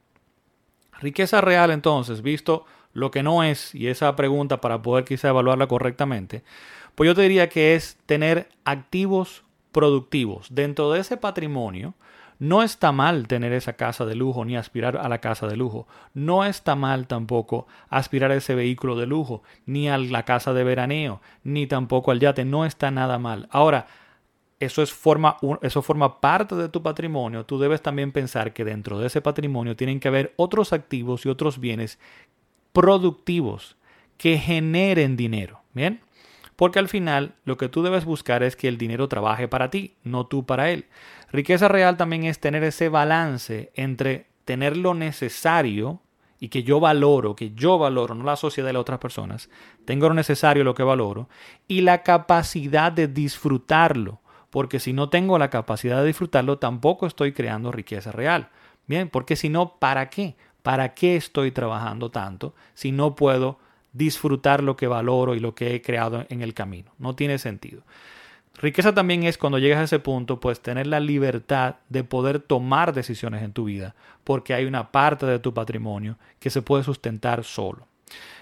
Riqueza 1.00 1.40
real, 1.40 1.70
entonces, 1.70 2.22
visto 2.22 2.64
lo 2.92 3.10
que 3.10 3.22
no 3.22 3.42
es, 3.44 3.74
y 3.74 3.88
esa 3.88 4.14
pregunta 4.16 4.60
para 4.60 4.82
poder 4.82 5.04
quizá 5.04 5.28
evaluarla 5.28 5.66
correctamente, 5.66 6.42
pues 6.94 7.08
yo 7.08 7.14
te 7.14 7.22
diría 7.22 7.48
que 7.48 7.74
es 7.74 7.98
tener 8.06 8.48
activos 8.64 9.42
productivos 9.72 10.46
dentro 10.50 10.92
de 10.92 11.00
ese 11.00 11.16
patrimonio 11.16 11.94
no 12.38 12.62
está 12.62 12.92
mal 12.92 13.28
tener 13.28 13.52
esa 13.52 13.74
casa 13.74 14.04
de 14.04 14.14
lujo 14.14 14.44
ni 14.44 14.56
aspirar 14.56 14.96
a 14.96 15.08
la 15.08 15.18
casa 15.18 15.46
de 15.46 15.56
lujo. 15.56 15.86
No 16.14 16.44
está 16.44 16.74
mal 16.74 17.06
tampoco 17.06 17.66
aspirar 17.88 18.30
a 18.30 18.36
ese 18.36 18.54
vehículo 18.54 18.96
de 18.96 19.06
lujo, 19.06 19.42
ni 19.66 19.88
a 19.88 19.98
la 19.98 20.24
casa 20.24 20.52
de 20.52 20.64
veraneo, 20.64 21.20
ni 21.42 21.66
tampoco 21.66 22.10
al 22.10 22.20
yate. 22.20 22.44
No 22.44 22.64
está 22.64 22.90
nada 22.90 23.18
mal. 23.18 23.48
Ahora, 23.50 23.86
eso, 24.60 24.82
es 24.82 24.92
forma, 24.92 25.36
eso 25.62 25.82
forma 25.82 26.20
parte 26.20 26.54
de 26.54 26.68
tu 26.68 26.82
patrimonio. 26.82 27.44
Tú 27.44 27.58
debes 27.58 27.82
también 27.82 28.12
pensar 28.12 28.52
que 28.52 28.64
dentro 28.64 28.98
de 28.98 29.06
ese 29.06 29.20
patrimonio 29.20 29.76
tienen 29.76 30.00
que 30.00 30.08
haber 30.08 30.34
otros 30.36 30.72
activos 30.72 31.24
y 31.24 31.28
otros 31.28 31.58
bienes 31.58 31.98
productivos 32.72 33.76
que 34.16 34.38
generen 34.38 35.16
dinero. 35.16 35.60
Bien. 35.72 36.00
Porque 36.56 36.78
al 36.78 36.88
final 36.88 37.34
lo 37.44 37.56
que 37.56 37.68
tú 37.68 37.82
debes 37.82 38.04
buscar 38.04 38.42
es 38.42 38.56
que 38.56 38.68
el 38.68 38.78
dinero 38.78 39.08
trabaje 39.08 39.48
para 39.48 39.70
ti, 39.70 39.94
no 40.04 40.26
tú 40.26 40.46
para 40.46 40.70
él. 40.70 40.86
Riqueza 41.32 41.68
real 41.68 41.96
también 41.96 42.24
es 42.24 42.38
tener 42.38 42.62
ese 42.62 42.88
balance 42.88 43.72
entre 43.74 44.26
tener 44.44 44.76
lo 44.76 44.94
necesario 44.94 46.00
y 46.38 46.48
que 46.48 46.62
yo 46.62 46.78
valoro, 46.78 47.34
que 47.34 47.52
yo 47.54 47.78
valoro, 47.78 48.14
no 48.14 48.24
la 48.24 48.36
sociedad 48.36 48.68
de 48.68 48.74
las 48.74 48.82
otras 48.82 48.98
personas, 48.98 49.48
tengo 49.84 50.08
lo 50.08 50.14
necesario, 50.14 50.62
lo 50.62 50.74
que 50.74 50.82
valoro, 50.82 51.28
y 51.66 51.80
la 51.80 52.02
capacidad 52.02 52.92
de 52.92 53.08
disfrutarlo, 53.08 54.20
porque 54.50 54.78
si 54.78 54.92
no 54.92 55.08
tengo 55.08 55.38
la 55.38 55.50
capacidad 55.50 56.00
de 56.00 56.06
disfrutarlo, 56.06 56.58
tampoco 56.58 57.06
estoy 57.06 57.32
creando 57.32 57.72
riqueza 57.72 58.12
real. 58.12 58.50
Bien, 58.86 59.08
porque 59.08 59.36
si 59.36 59.48
no, 59.48 59.76
¿para 59.78 60.10
qué? 60.10 60.36
¿Para 60.62 60.94
qué 60.94 61.16
estoy 61.16 61.50
trabajando 61.50 62.10
tanto 62.10 62.54
si 62.74 62.92
no 62.92 63.14
puedo 63.14 63.58
disfrutar 63.94 64.62
lo 64.62 64.76
que 64.76 64.86
valoro 64.86 65.34
y 65.34 65.40
lo 65.40 65.54
que 65.54 65.74
he 65.74 65.80
creado 65.80 66.26
en 66.28 66.42
el 66.42 66.52
camino. 66.52 66.92
No 66.98 67.14
tiene 67.14 67.38
sentido. 67.38 67.82
Riqueza 68.56 68.94
también 68.94 69.24
es 69.24 69.38
cuando 69.38 69.58
llegas 69.58 69.78
a 69.80 69.84
ese 69.84 69.98
punto, 69.98 70.38
pues 70.38 70.60
tener 70.60 70.86
la 70.86 71.00
libertad 71.00 71.76
de 71.88 72.04
poder 72.04 72.40
tomar 72.40 72.92
decisiones 72.92 73.42
en 73.42 73.52
tu 73.52 73.64
vida, 73.64 73.94
porque 74.22 74.54
hay 74.54 74.64
una 74.64 74.92
parte 74.92 75.26
de 75.26 75.38
tu 75.38 75.54
patrimonio 75.54 76.18
que 76.38 76.50
se 76.50 76.62
puede 76.62 76.84
sustentar 76.84 77.42
solo. 77.42 77.88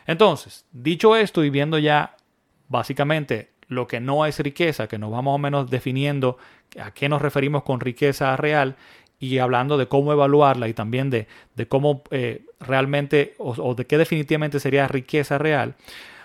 Entonces, 0.06 0.66
dicho 0.72 1.16
esto 1.16 1.44
y 1.44 1.50
viendo 1.50 1.78
ya 1.78 2.16
básicamente 2.68 3.52
lo 3.68 3.86
que 3.86 4.00
no 4.00 4.26
es 4.26 4.38
riqueza, 4.40 4.86
que 4.86 4.98
nos 4.98 5.10
vamos 5.10 5.34
o 5.34 5.38
menos 5.38 5.70
definiendo 5.70 6.36
a 6.78 6.90
qué 6.90 7.08
nos 7.08 7.22
referimos 7.22 7.62
con 7.62 7.80
riqueza 7.80 8.36
real, 8.36 8.76
y 9.22 9.38
hablando 9.38 9.78
de 9.78 9.86
cómo 9.86 10.12
evaluarla 10.12 10.66
y 10.66 10.74
también 10.74 11.08
de, 11.08 11.28
cómo 11.68 12.02
eh, 12.10 12.44
realmente 12.58 13.36
o, 13.38 13.72
de 13.76 13.86
qué 13.86 13.96
definitivamente 13.96 14.58
sería 14.58 14.88
riqueza 14.88 15.38
real. 15.38 15.76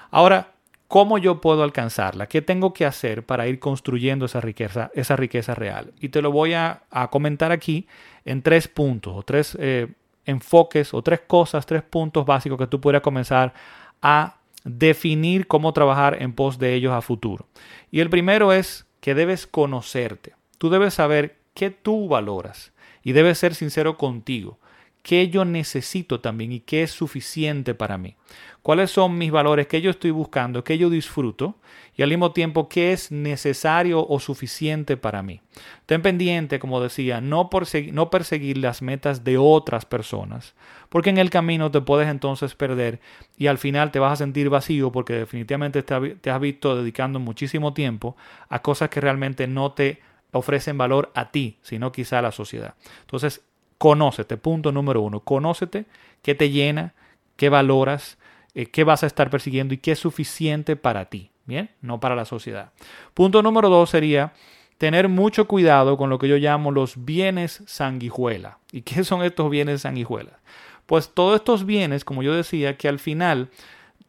Ahora, 0.10 0.54
¿cómo 0.88 1.20
yo 1.20 1.40
puedo 1.40 1.62
alcanzarla? 1.62 2.26
¿Qué 2.26 2.42
tengo 2.42 2.74
que 2.74 2.88
hacer 2.88 3.24
para 3.24 3.48
ir 3.48 3.60
construyendo 3.60 4.26
esa 4.26 4.42
riqueza, 4.42 4.90
esa 4.96 5.16
riqueza 5.16 5.54
real? 5.54 5.94
Y 6.00 6.10
te 6.10 6.24
lo 6.24 6.32
voy 6.32 6.56
a, 6.56 6.82
comentar 7.12 7.52
aquí 7.52 7.86
en 8.26 8.42
tres 8.42 8.68
puntos 8.68 9.14
o 9.16 9.22
tres 9.22 9.56
eh, 9.60 9.90
enfoques 10.26 10.92
o 10.96 11.04
tres 11.04 11.20
cosas, 11.28 11.68
tres 11.68 11.84
puntos 11.84 12.26
básicos 12.26 12.58
que 12.58 12.66
tú 12.66 12.82
puedas 12.82 13.04
comenzar 13.04 13.54
a 14.02 14.38
definir 14.64 15.46
cómo 15.46 15.72
trabajar 15.72 16.18
en 16.20 16.34
pos 16.34 16.58
de 16.58 16.74
ellos 16.74 16.94
a 16.94 17.02
futuro. 17.02 17.46
Y 17.92 18.00
el 18.00 18.10
primero 18.10 18.54
es 18.54 18.88
que 19.02 19.14
debes 19.14 19.46
conocerte. 19.46 20.34
Tú 20.58 20.72
debes 20.72 20.96
saber 20.96 21.38
qué 21.54 21.70
tú 21.70 22.08
valoras 22.08 22.72
y 23.08 23.14
debes 23.14 23.38
ser 23.38 23.56
sincero 23.56 23.98
contigo. 23.98 24.60
¿Qué 25.02 25.30
yo 25.30 25.46
necesito 25.46 26.20
también 26.20 26.52
y 26.52 26.60
qué 26.60 26.84
es 26.84 26.92
suficiente 26.92 27.74
para 27.74 27.98
mí? 27.98 28.18
¿Cuáles 28.62 28.92
son 28.92 29.18
mis 29.18 29.32
valores? 29.32 29.68
¿Qué 29.68 29.80
yo 29.80 29.90
estoy 29.92 30.12
buscando? 30.12 30.66
¿Qué 30.66 30.78
yo 30.78 30.90
disfruto? 30.90 31.56
Y 31.96 32.02
al 32.02 32.10
mismo 32.10 32.34
tiempo, 32.34 32.68
¿qué 32.68 32.92
es 32.92 33.10
necesario 33.10 34.06
o 34.06 34.20
suficiente 34.20 34.98
para 34.98 35.24
mí? 35.24 35.40
Ten 35.86 36.02
pendiente, 36.02 36.60
como 36.60 36.82
decía, 36.82 37.22
no, 37.22 37.50
no 37.94 38.10
perseguir 38.10 38.58
las 38.58 38.82
metas 38.82 39.24
de 39.24 39.38
otras 39.38 39.86
personas, 39.86 40.54
porque 40.90 41.10
en 41.10 41.18
el 41.18 41.30
camino 41.30 41.72
te 41.72 41.80
puedes 41.80 42.10
entonces 42.10 42.56
perder 42.56 43.00
y 43.38 43.48
al 43.48 43.58
final 43.58 43.90
te 43.92 44.00
vas 44.00 44.12
a 44.12 44.18
sentir 44.18 44.50
vacío 44.50 44.92
porque 44.92 45.14
definitivamente 45.14 45.82
te 45.82 46.30
has 46.30 46.42
visto 46.42 46.76
dedicando 46.76 47.22
muchísimo 47.22 47.74
tiempo 47.74 48.18
a 48.50 48.62
cosas 48.62 48.90
que 48.90 49.00
realmente 49.00 49.48
no 49.48 49.72
te 49.72 50.02
ofrecen 50.38 50.78
valor 50.78 51.12
a 51.16 51.32
ti, 51.32 51.58
sino 51.62 51.92
quizá 51.92 52.20
a 52.20 52.22
la 52.22 52.32
sociedad. 52.32 52.76
Entonces, 53.02 53.42
conócete, 53.78 54.38
punto 54.38 54.72
número 54.72 55.02
uno, 55.02 55.20
conócete 55.20 55.86
qué 56.22 56.36
te 56.36 56.50
llena, 56.50 56.94
qué 57.36 57.50
valoras, 57.50 58.18
eh, 58.56 58.68
qué 58.68 58.84
vas 58.84 59.04
a 59.04 59.08
estar 59.08 59.30
persiguiendo 59.30 59.74
y 59.74 59.78
qué 59.78 59.92
es 59.92 60.00
suficiente 60.00 60.76
para 60.76 61.06
ti, 61.06 61.32
¿bien? 61.46 61.70
No 61.82 62.00
para 62.00 62.16
la 62.16 62.26
sociedad. 62.26 62.72
Punto 63.14 63.44
número 63.44 63.70
dos 63.70 63.90
sería 63.90 64.34
tener 64.78 65.10
mucho 65.10 65.48
cuidado 65.48 65.98
con 65.98 66.10
lo 66.10 66.20
que 66.20 66.28
yo 66.28 66.38
llamo 66.38 66.72
los 66.72 67.06
bienes 67.06 67.64
sanguijuela. 67.66 68.60
¿Y 68.72 68.82
qué 68.82 69.04
son 69.04 69.24
estos 69.24 69.50
bienes 69.50 69.82
sanguijuela? 69.82 70.40
Pues 70.86 71.10
todos 71.14 71.36
estos 71.36 71.66
bienes, 71.66 72.06
como 72.06 72.24
yo 72.24 72.34
decía, 72.34 72.78
que 72.78 72.88
al 72.88 73.00
final 73.00 73.50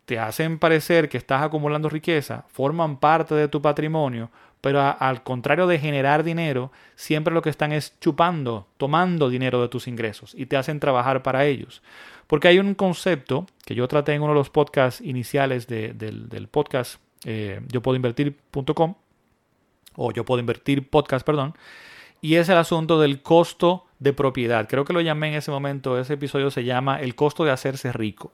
te 0.08 0.18
hacen 0.18 0.58
parecer 0.58 1.10
que 1.10 1.18
estás 1.18 1.42
acumulando 1.42 1.90
riqueza, 1.90 2.46
forman 2.48 2.96
parte 2.96 3.34
de 3.34 3.46
tu 3.46 3.60
patrimonio, 3.60 4.30
pero 4.62 4.80
al 4.80 5.22
contrario 5.22 5.66
de 5.66 5.78
generar 5.78 6.24
dinero, 6.24 6.72
siempre 6.96 7.34
lo 7.34 7.42
que 7.42 7.50
están 7.50 7.72
es 7.72 7.92
chupando, 8.00 8.68
tomando 8.78 9.28
dinero 9.28 9.60
de 9.60 9.68
tus 9.68 9.86
ingresos 9.86 10.34
y 10.34 10.46
te 10.46 10.56
hacen 10.56 10.80
trabajar 10.80 11.22
para 11.22 11.44
ellos. 11.44 11.82
Porque 12.26 12.48
hay 12.48 12.58
un 12.58 12.74
concepto 12.74 13.44
que 13.66 13.74
yo 13.74 13.86
traté 13.86 14.14
en 14.14 14.22
uno 14.22 14.32
de 14.32 14.38
los 14.38 14.48
podcasts 14.48 15.02
iniciales 15.02 15.66
del, 15.66 16.48
podcast 16.50 17.02
eh, 17.26 17.60
yo 17.68 17.82
puedo 17.82 17.96
invertir.com, 17.96 18.94
o 19.94 20.12
yo 20.12 20.24
puedo 20.24 20.40
invertir 20.40 20.88
podcast, 20.88 21.26
perdón, 21.26 21.52
y 22.22 22.36
es 22.36 22.48
el 22.48 22.56
asunto 22.56 22.98
del 22.98 23.20
costo 23.20 23.84
de 23.98 24.14
propiedad. 24.14 24.66
Creo 24.70 24.86
que 24.86 24.94
lo 24.94 25.02
llamé 25.02 25.28
en 25.28 25.34
ese 25.34 25.50
momento, 25.50 25.98
ese 25.98 26.14
episodio 26.14 26.50
se 26.50 26.64
llama 26.64 26.98
el 27.02 27.14
costo 27.14 27.44
de 27.44 27.50
hacerse 27.50 27.92
rico. 27.92 28.32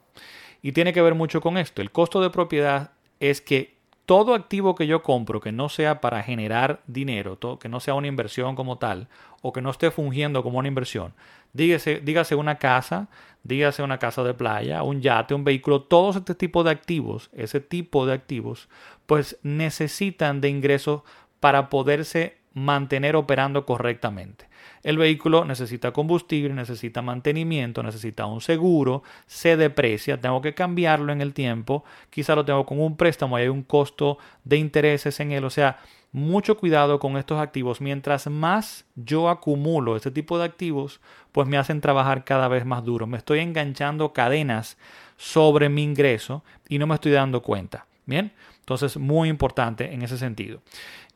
Y 0.65 0.73
tiene 0.73 0.95
que 0.95 1.03
ver 1.03 1.15
mucho 1.15 1.43
con 1.43 1.59
esto. 1.59 1.83
El 1.83 1.91
costo 1.91 2.23
de 2.23 2.31
propiedad 2.31 2.93
es 3.21 3.43
que 3.43 3.77
todo 4.07 4.33
activo 4.33 4.75
que 4.75 4.87
yo 4.87 5.03
compro 5.03 5.39
que 5.39 5.53
no 5.53 5.69
sea 5.69 6.01
para 6.01 6.23
generar 6.23 6.81
dinero, 6.87 7.39
que 7.61 7.69
no 7.69 7.81
sea 7.81 7.93
una 7.93 8.07
inversión 8.07 8.57
como 8.57 8.79
tal, 8.79 9.09
o 9.43 9.53
que 9.53 9.61
no 9.61 9.69
esté 9.69 9.91
fungiendo 9.91 10.43
como 10.43 10.59
una 10.59 10.69
inversión, 10.69 11.13
dígase, 11.53 12.01
dígase 12.01 12.35
una 12.35 12.57
casa, 12.57 13.09
dígase 13.43 13.83
una 13.83 13.99
casa 13.99 14.25
de 14.25 14.33
playa, 14.33 14.83
un 14.83 15.03
yate, 15.03 15.35
un 15.35 15.45
vehículo, 15.45 15.83
todos 15.83 16.17
este 16.17 16.35
tipo 16.35 16.65
de 16.65 16.71
activos, 16.71 17.29
ese 17.35 17.61
tipo 17.61 18.07
de 18.07 18.15
activos, 18.15 18.71
pues 19.05 19.39
necesitan 19.43 20.41
de 20.41 20.49
ingresos 20.49 21.03
para 21.41 21.69
poderse 21.69 22.39
mantener 22.55 23.17
operando 23.17 23.67
correctamente. 23.67 24.49
El 24.83 24.99
vehículo 24.99 25.45
necesita 25.45 25.93
combustible, 25.93 26.55
necesita 26.55 27.03
mantenimiento, 27.03 27.83
necesita 27.83 28.27
un 28.27 28.41
seguro, 28.41 29.03
se 29.27 29.57
deprecia, 29.57 30.21
tengo 30.21 30.41
que 30.41 30.55
cambiarlo 30.55 31.13
en 31.13 31.21
el 31.21 31.35
tiempo, 31.35 31.85
quizá 32.11 32.35
lo 32.35 32.45
tengo 32.45 32.65
con 32.65 32.81
un 32.81 32.97
préstamo 32.97 33.39
y 33.39 33.43
hay 33.43 33.49
un 33.49 33.63
costo 33.63 34.19
de 34.45 34.57
intereses 34.57 35.19
en 35.21 35.33
él, 35.33 35.45
o 35.45 35.51
sea, 35.51 35.79
mucho 36.13 36.57
cuidado 36.57 37.01
con 37.01 37.17
estos 37.17 37.41
activos. 37.41 37.81
Mientras 37.81 38.29
más 38.29 38.85
yo 38.95 39.29
acumulo 39.29 39.97
este 39.97 40.13
tipo 40.13 40.39
de 40.39 40.45
activos, 40.45 41.01
pues 41.33 41.49
me 41.49 41.59
hacen 41.59 41.81
trabajar 41.81 42.25
cada 42.25 42.47
vez 42.47 42.65
más 42.65 42.85
duro. 42.85 43.09
Me 43.09 43.19
estoy 43.19 43.41
enganchando 43.41 44.13
cadenas 44.13 44.79
sobre 45.17 45.69
mi 45.69 45.83
ingreso 45.83 46.45
y 46.69 46.79
no 46.79 46.87
me 46.87 46.95
estoy 46.95 47.11
dando 47.11 47.43
cuenta. 47.43 47.87
Bien, 48.07 48.33
entonces 48.61 48.97
muy 48.97 49.29
importante 49.29 49.93
en 49.93 50.03
ese 50.03 50.17
sentido. 50.17 50.63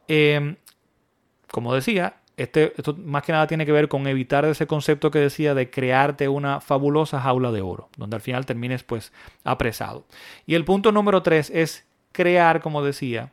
Em, 0.09 0.57
como 1.51 1.75
decía, 1.75 2.17
este, 2.37 2.73
esto 2.77 2.95
más 2.95 3.25
que 3.25 3.33
nada 3.33 3.49
tiene 3.49 3.67
que 3.67 3.73
ver 3.73 3.89
con 3.89 4.07
evitar 4.07 4.45
ese 4.45 4.67
concepto 4.67 5.11
que 5.11 5.19
decía 5.19 5.55
de 5.55 5.71
crearte 5.71 6.29
una 6.29 6.61
fabulosa 6.61 7.21
jaula 7.21 7.51
de 7.51 7.63
oro, 7.63 7.89
donde 7.97 8.17
al 8.17 8.23
final 8.23 8.47
termines 8.47 8.85
pues 8.85 9.13
apresado. 9.43 10.05
Y 10.47 10.55
el 10.55 10.65
punto 10.65 10.93
número 10.93 11.23
tres 11.23 11.51
es 11.51 11.85
crear, 12.13 12.61
como 12.61 12.83
decía, 12.85 13.33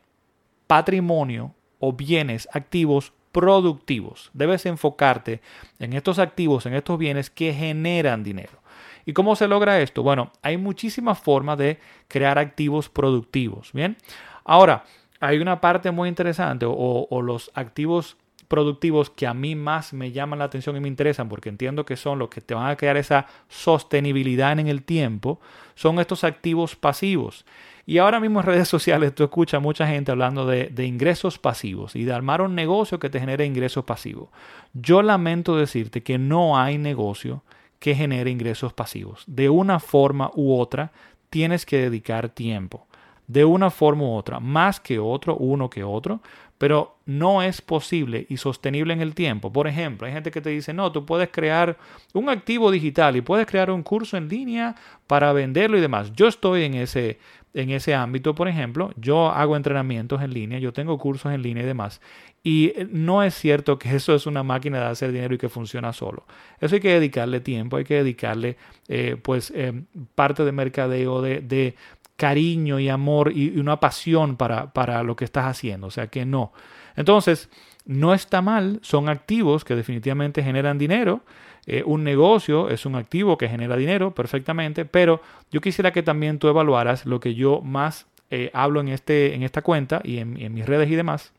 patrimonio 0.68 1.54
o 1.80 1.94
bienes 1.94 2.50
activos 2.52 3.14
productivos. 3.32 4.32
Debes 4.34 4.66
enfocarte 4.66 5.42
en 5.78 5.94
estos 5.94 6.18
activos, 6.18 6.66
en 6.66 6.74
estos 6.74 6.98
bienes 6.98 7.30
que 7.30 7.54
generan 7.54 8.24
dinero. 8.24 8.60
¿Y 9.06 9.14
cómo 9.14 9.36
se 9.36 9.48
logra 9.48 9.82
esto? 9.82 10.02
Bueno, 10.02 10.32
hay 10.42 10.58
muchísimas 10.58 11.20
formas 11.20 11.60
de 11.60 11.80
crear 12.08 12.40
activos 12.40 12.90
productivos. 12.90 13.72
Bien, 13.72 13.98
ahora, 14.46 14.84
hay 15.20 15.40
una 15.40 15.62
parte 15.62 15.92
muy 15.92 16.10
interesante 16.10 16.66
o, 16.68 17.22
los 17.22 17.52
activos 17.54 18.18
productivos 18.48 19.10
que 19.10 19.26
a 19.26 19.34
mí 19.34 19.56
más 19.56 19.94
me 19.94 20.12
llaman 20.12 20.40
la 20.40 20.46
atención 20.46 20.76
y 20.76 20.80
me 20.80 20.88
interesan 20.88 21.30
porque 21.30 21.50
entiendo 21.50 21.86
que 21.86 21.96
son 21.96 22.20
los 22.20 22.30
que 22.30 22.42
te 22.42 22.54
van 22.54 22.70
a 22.70 22.76
crear 22.76 22.96
esa 22.98 23.26
sostenibilidad 23.50 24.60
en 24.60 24.68
el 24.68 24.84
tiempo, 24.84 25.40
son 25.74 26.00
estos 26.00 26.24
activos 26.24 26.76
pasivos. 26.76 27.46
Y 27.88 27.98
ahora 27.98 28.20
mismo 28.20 28.40
en 28.40 28.46
redes 28.48 28.68
sociales 28.68 29.16
tú 29.16 29.24
escuchas 29.24 29.62
mucha 29.62 29.88
gente 29.88 30.12
hablando 30.12 30.46
de, 30.46 30.68
de, 30.68 30.86
ingresos 30.86 31.40
pasivos 31.40 31.96
y 31.96 32.04
de 32.04 32.14
armar 32.14 32.42
un 32.42 32.54
negocio 32.54 33.00
que 33.00 33.10
te 33.10 33.20
genere 33.20 33.46
ingresos 33.46 33.84
pasivos. 33.84 34.30
Yo 34.74 35.02
lamento 35.02 35.58
decirte 35.58 36.04
que 36.04 36.18
no 36.18 36.60
hay 36.60 36.78
negocio 36.78 37.44
que 37.80 37.96
genere 37.96 38.30
ingresos 38.30 38.74
pasivos. 38.74 39.24
De 39.28 39.50
una 39.50 39.80
forma 39.80 40.30
u 40.36 40.56
otra 40.56 40.92
tienes 41.30 41.66
que 41.66 41.78
dedicar 41.78 42.30
tiempo 42.30 42.88
de 43.28 43.46
una 43.46 43.70
forma 43.70 44.04
u 44.04 44.14
otra, 44.14 44.40
más 44.40 44.80
que 44.80 45.00
otro, 45.00 45.36
uno 45.38 45.70
que 45.70 45.84
otro, 45.84 46.22
pero 46.58 46.98
no 47.06 47.42
es 47.42 47.62
posible 47.62 48.26
y 48.30 48.38
sostenible 48.38 48.94
en 48.94 49.02
el 49.02 49.14
tiempo. 49.14 49.52
Por 49.52 49.68
ejemplo, 49.68 50.08
hay 50.08 50.14
gente 50.14 50.32
que 50.32 50.42
te 50.42 50.50
dice, 50.50 50.74
no, 50.74 50.92
tú 50.92 51.06
puedes 51.06 51.30
crear 51.30 51.78
un 52.14 52.30
activo 52.30 52.72
digital 52.72 53.16
y 53.16 53.22
puedes 53.22 53.46
crear 53.46 53.70
un 53.70 53.84
curso 53.84 54.16
en 54.16 54.30
línea 54.30 54.76
para 55.08 55.34
venderlo 55.34 55.78
y 55.78 55.82
demás. 55.82 56.14
Yo 56.14 56.28
estoy 56.28 56.64
en 56.64 56.76
ese, 56.76 57.20
en 57.54 57.72
ese 57.72 57.94
ámbito, 57.96 58.36
por 58.36 58.48
ejemplo, 58.48 58.94
yo 58.98 59.30
hago 59.30 59.56
entrenamientos 59.56 60.22
en 60.22 60.34
línea, 60.34 60.60
yo 60.60 60.74
tengo 60.74 60.98
cursos 60.98 61.34
en 61.34 61.42
línea 61.42 61.64
y 61.64 61.68
demás. 61.68 62.02
Y 62.44 62.68
eh, 62.76 62.88
no 62.92 63.24
es 63.24 63.34
cierto 63.34 63.80
que 63.80 63.94
eso 63.96 64.14
es 64.14 64.26
una 64.28 64.44
máquina 64.44 64.80
de 64.80 64.86
hacer 64.86 65.12
dinero 65.12 65.36
y 65.36 65.38
que 65.38 65.50
funciona 65.50 65.94
solo. 65.94 66.26
Eso 66.60 66.76
hay 66.76 66.82
que 66.82 66.94
dedicarle 66.94 67.40
tiempo, 67.40 67.78
hay 67.78 67.84
que 67.86 67.96
dedicarle 67.96 68.58
eh, 68.88 69.18
pues 69.22 69.52
eh, 69.56 69.84
parte 70.14 70.46
de 70.46 70.52
mercadeo, 70.52 71.22
de, 71.22 71.40
de, 71.40 71.76
cariño 72.16 72.80
y 72.80 72.90
amor 72.90 73.32
y 73.36 73.58
una 73.60 73.80
pasión 73.80 74.38
para, 74.38 74.72
para 74.74 75.04
lo 75.04 75.16
que 75.16 75.26
estás 75.26 75.46
haciendo. 75.46 75.88
O 75.88 75.92
sea 75.92 76.08
que 76.08 76.26
no. 76.26 76.54
Entonces, 76.96 77.50
no 77.86 78.14
está 78.14 78.42
mal, 78.42 78.80
son 78.82 79.10
activos 79.10 79.64
que 79.64 79.76
definitivamente 79.76 80.44
generan 80.44 80.78
dinero. 80.78 81.22
Eh, 81.68 81.84
un 81.86 82.04
negocio 82.04 82.70
es 82.70 82.86
un 82.86 82.96
activo 82.96 83.38
que 83.38 83.50
genera 83.50 83.76
dinero 83.76 84.14
perfectamente, 84.14 84.86
pero 84.86 85.22
yo 85.52 85.62
quisiera 85.62 85.92
que 85.92 86.04
también 86.04 86.40
tú 86.40 86.48
evaluaras 86.48 87.06
lo 87.06 87.20
que 87.20 87.36
yo 87.36 87.62
más 87.62 88.08
eh, 88.30 88.50
hablo 88.54 88.82
en, 88.82 88.88
este, 88.88 89.36
en 89.36 89.44
esta 89.44 89.62
cuenta 89.62 90.02
y 90.04 90.18
en, 90.18 90.40
en 90.40 90.54
mis 90.54 90.66
redes 90.66 90.90
y 90.90 90.96
demás, 90.96 91.34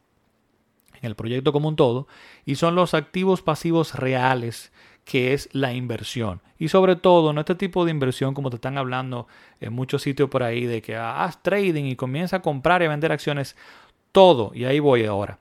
en 1.00 1.06
el 1.06 1.14
proyecto 1.14 1.52
como 1.52 1.68
un 1.68 1.76
todo, 1.76 2.06
y 2.44 2.56
son 2.56 2.74
los 2.74 2.94
activos 2.94 3.42
pasivos 3.42 3.94
reales 3.94 4.72
que 5.06 5.32
es 5.32 5.48
la 5.52 5.72
inversión. 5.72 6.42
Y 6.58 6.68
sobre 6.68 6.96
todo, 6.96 7.32
no 7.32 7.40
este 7.40 7.54
tipo 7.54 7.84
de 7.84 7.92
inversión 7.92 8.34
como 8.34 8.50
te 8.50 8.56
están 8.56 8.76
hablando 8.76 9.28
en 9.60 9.72
muchos 9.72 10.02
sitios 10.02 10.28
por 10.28 10.42
ahí 10.42 10.66
de 10.66 10.82
que 10.82 10.96
haz 10.96 11.42
trading 11.42 11.84
y 11.84 11.96
comienza 11.96 12.36
a 12.36 12.42
comprar 12.42 12.82
y 12.82 12.86
a 12.86 12.88
vender 12.90 13.12
acciones. 13.12 13.56
Todo, 14.10 14.50
y 14.52 14.64
ahí 14.64 14.80
voy 14.80 15.04
ahora, 15.04 15.38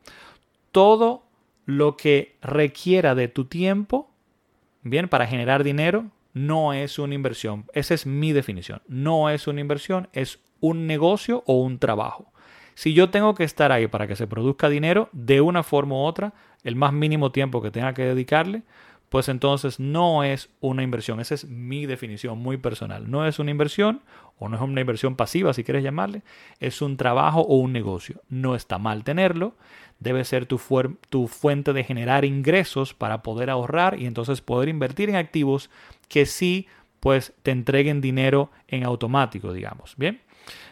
todo 0.71 1.23
lo 1.65 1.97
que 1.97 2.35
requiera 2.41 3.15
de 3.15 3.27
tu 3.27 3.45
tiempo, 3.45 4.09
bien, 4.83 5.09
para 5.09 5.25
generar 5.25 5.63
dinero, 5.63 6.05
no 6.33 6.73
es 6.73 6.99
una 6.99 7.15
inversión. 7.15 7.65
Esa 7.73 7.95
es 7.95 8.05
mi 8.05 8.33
definición. 8.33 8.81
No 8.87 9.29
es 9.29 9.47
una 9.47 9.61
inversión, 9.61 10.09
es 10.13 10.39
un 10.59 10.85
negocio 10.85 11.43
o 11.47 11.61
un 11.61 11.79
trabajo. 11.79 12.31
Si 12.75 12.93
yo 12.93 13.09
tengo 13.09 13.33
que 13.33 13.45
estar 13.45 13.71
ahí 13.71 13.87
para 13.87 14.05
que 14.05 14.17
se 14.17 14.27
produzca 14.27 14.69
dinero, 14.69 15.09
de 15.13 15.41
una 15.41 15.63
forma 15.63 15.95
u 15.95 15.99
otra, 15.99 16.33
el 16.63 16.75
más 16.75 16.91
mínimo 16.91 17.31
tiempo 17.31 17.61
que 17.61 17.71
tenga 17.71 17.93
que 17.93 18.03
dedicarle, 18.03 18.63
pues 19.15 19.29
entonces 19.29 19.79
no 19.79 20.25
es 20.25 20.49
una 20.59 20.83
inversión. 20.83 21.21
Esa 21.21 21.35
es 21.35 21.45
mi 21.47 21.85
definición 21.85 22.37
muy 22.37 22.57
personal. 22.57 23.09
No 23.09 23.25
es 23.25 23.39
una 23.39 23.49
inversión 23.49 24.01
o 24.37 24.49
no 24.49 24.57
es 24.57 24.61
una 24.61 24.81
inversión 24.81 25.15
pasiva, 25.15 25.53
si 25.53 25.63
quieres 25.63 25.85
llamarle. 25.85 26.21
Es 26.59 26.81
un 26.81 26.97
trabajo 26.97 27.39
o 27.39 27.55
un 27.55 27.71
negocio. 27.71 28.21
No 28.27 28.55
está 28.55 28.77
mal 28.77 29.05
tenerlo. 29.05 29.55
Debe 30.01 30.25
ser 30.25 30.47
tu, 30.47 30.59
tu 31.07 31.29
fuente 31.29 31.71
de 31.71 31.85
generar 31.85 32.25
ingresos 32.25 32.93
para 32.93 33.23
poder 33.23 33.49
ahorrar 33.49 34.01
y 34.01 34.05
entonces 34.05 34.41
poder 34.41 34.67
invertir 34.67 35.07
en 35.07 35.15
activos 35.15 35.69
que 36.09 36.25
sí 36.25 36.67
pues 36.99 37.31
te 37.41 37.51
entreguen 37.51 38.01
dinero 38.01 38.51
en 38.67 38.83
automático, 38.83 39.53
digamos. 39.53 39.95
Bien. 39.95 40.19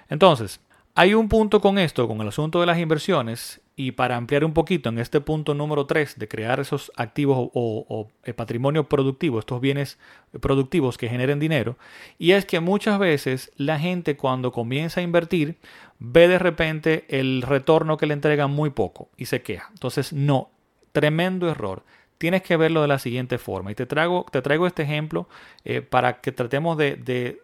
Entonces, 0.10 0.60
hay 0.96 1.14
un 1.14 1.30
punto 1.30 1.62
con 1.62 1.78
esto, 1.78 2.10
con 2.10 2.20
el 2.20 2.28
asunto 2.28 2.60
de 2.60 2.66
las 2.66 2.78
inversiones, 2.78 3.62
y 3.76 3.94
para 3.94 4.18
ampliar 4.18 4.46
un 4.46 4.54
poquito 4.54 4.90
en 4.90 5.00
este 5.00 5.20
punto 5.20 5.56
número 5.56 5.86
3 5.86 6.20
de 6.20 6.28
crear 6.28 6.60
esos 6.60 6.92
activos 6.96 7.50
o, 7.54 8.08
eh, 8.24 8.34
patrimonio 8.34 8.88
productivo, 8.88 9.40
estos 9.40 9.60
bienes 9.62 9.98
productivos 10.42 10.98
que 10.98 11.10
generen 11.10 11.40
dinero, 11.40 11.78
y 12.20 12.32
es 12.32 12.46
que 12.46 12.60
muchas 12.60 13.00
veces 13.00 13.52
la 13.58 13.80
gente 13.80 14.16
cuando 14.16 14.52
comienza 14.52 15.00
a 15.00 15.04
invertir 15.04 15.58
ve 16.00 16.28
de 16.28 16.40
repente 16.40 17.06
el 17.10 17.42
retorno 17.42 17.98
que 17.98 18.06
le 18.06 18.14
entregan 18.14 18.52
muy 18.52 18.70
poco 18.70 19.10
y 19.18 19.26
se 19.26 19.42
queja. 19.42 19.70
Entonces, 19.72 20.14
no, 20.14 20.52
tremendo 20.92 21.50
error. 21.50 21.84
Tienes 22.20 22.44
que 22.44 22.58
verlo 22.58 22.82
de 22.82 22.88
la 22.88 23.00
siguiente 23.00 23.38
forma. 23.38 23.72
Y 23.72 23.76
te 23.76 23.86
traigo, 23.86 24.26
te 24.32 24.42
traigo 24.42 24.68
este 24.68 24.84
ejemplo 24.84 25.28
eh, 25.66 25.82
para 25.82 26.22
que 26.22 26.32
tratemos 26.32 26.78
de 26.78 27.42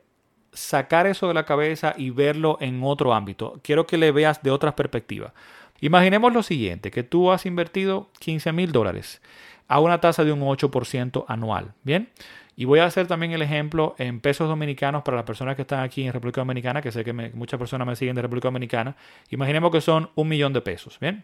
sacar 0.53 1.07
eso 1.07 1.27
de 1.27 1.33
la 1.33 1.45
cabeza 1.45 1.93
y 1.97 2.09
verlo 2.09 2.57
en 2.61 2.81
otro 2.83 3.13
ámbito. 3.13 3.59
Quiero 3.63 3.85
que 3.85 3.97
le 3.97 4.11
veas 4.11 4.41
de 4.41 4.51
otras 4.51 4.73
perspectivas. 4.73 5.33
Imaginemos 5.81 6.33
lo 6.33 6.43
siguiente, 6.43 6.91
que 6.91 7.03
tú 7.03 7.31
has 7.31 7.45
invertido 7.45 8.09
15 8.19 8.51
mil 8.51 8.71
dólares 8.71 9.21
a 9.67 9.79
una 9.79 10.01
tasa 10.01 10.23
de 10.23 10.31
un 10.31 10.41
8% 10.41 11.25
anual. 11.27 11.73
Bien. 11.83 12.09
Y 12.55 12.65
voy 12.65 12.79
a 12.79 12.85
hacer 12.85 13.07
también 13.07 13.31
el 13.31 13.41
ejemplo 13.41 13.95
en 13.97 14.19
pesos 14.19 14.49
dominicanos 14.49 15.03
para 15.03 15.15
las 15.15 15.25
personas 15.25 15.55
que 15.55 15.61
están 15.61 15.79
aquí 15.79 16.05
en 16.05 16.11
República 16.11 16.41
Dominicana, 16.41 16.81
que 16.81 16.91
sé 16.91 17.05
que 17.05 17.13
muchas 17.13 17.57
personas 17.57 17.87
me 17.87 17.95
siguen 17.95 18.15
de 18.15 18.21
República 18.21 18.49
Dominicana. 18.49 18.97
Imaginemos 19.29 19.71
que 19.71 19.79
son 19.79 20.09
un 20.15 20.27
millón 20.27 20.51
de 20.51 20.61
pesos. 20.61 20.99
Bien. 20.99 21.23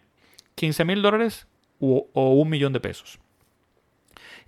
15 0.54 0.84
mil 0.86 1.02
dólares 1.02 1.46
o, 1.78 2.08
o 2.14 2.32
un 2.32 2.48
millón 2.48 2.72
de 2.72 2.80
pesos 2.80 3.18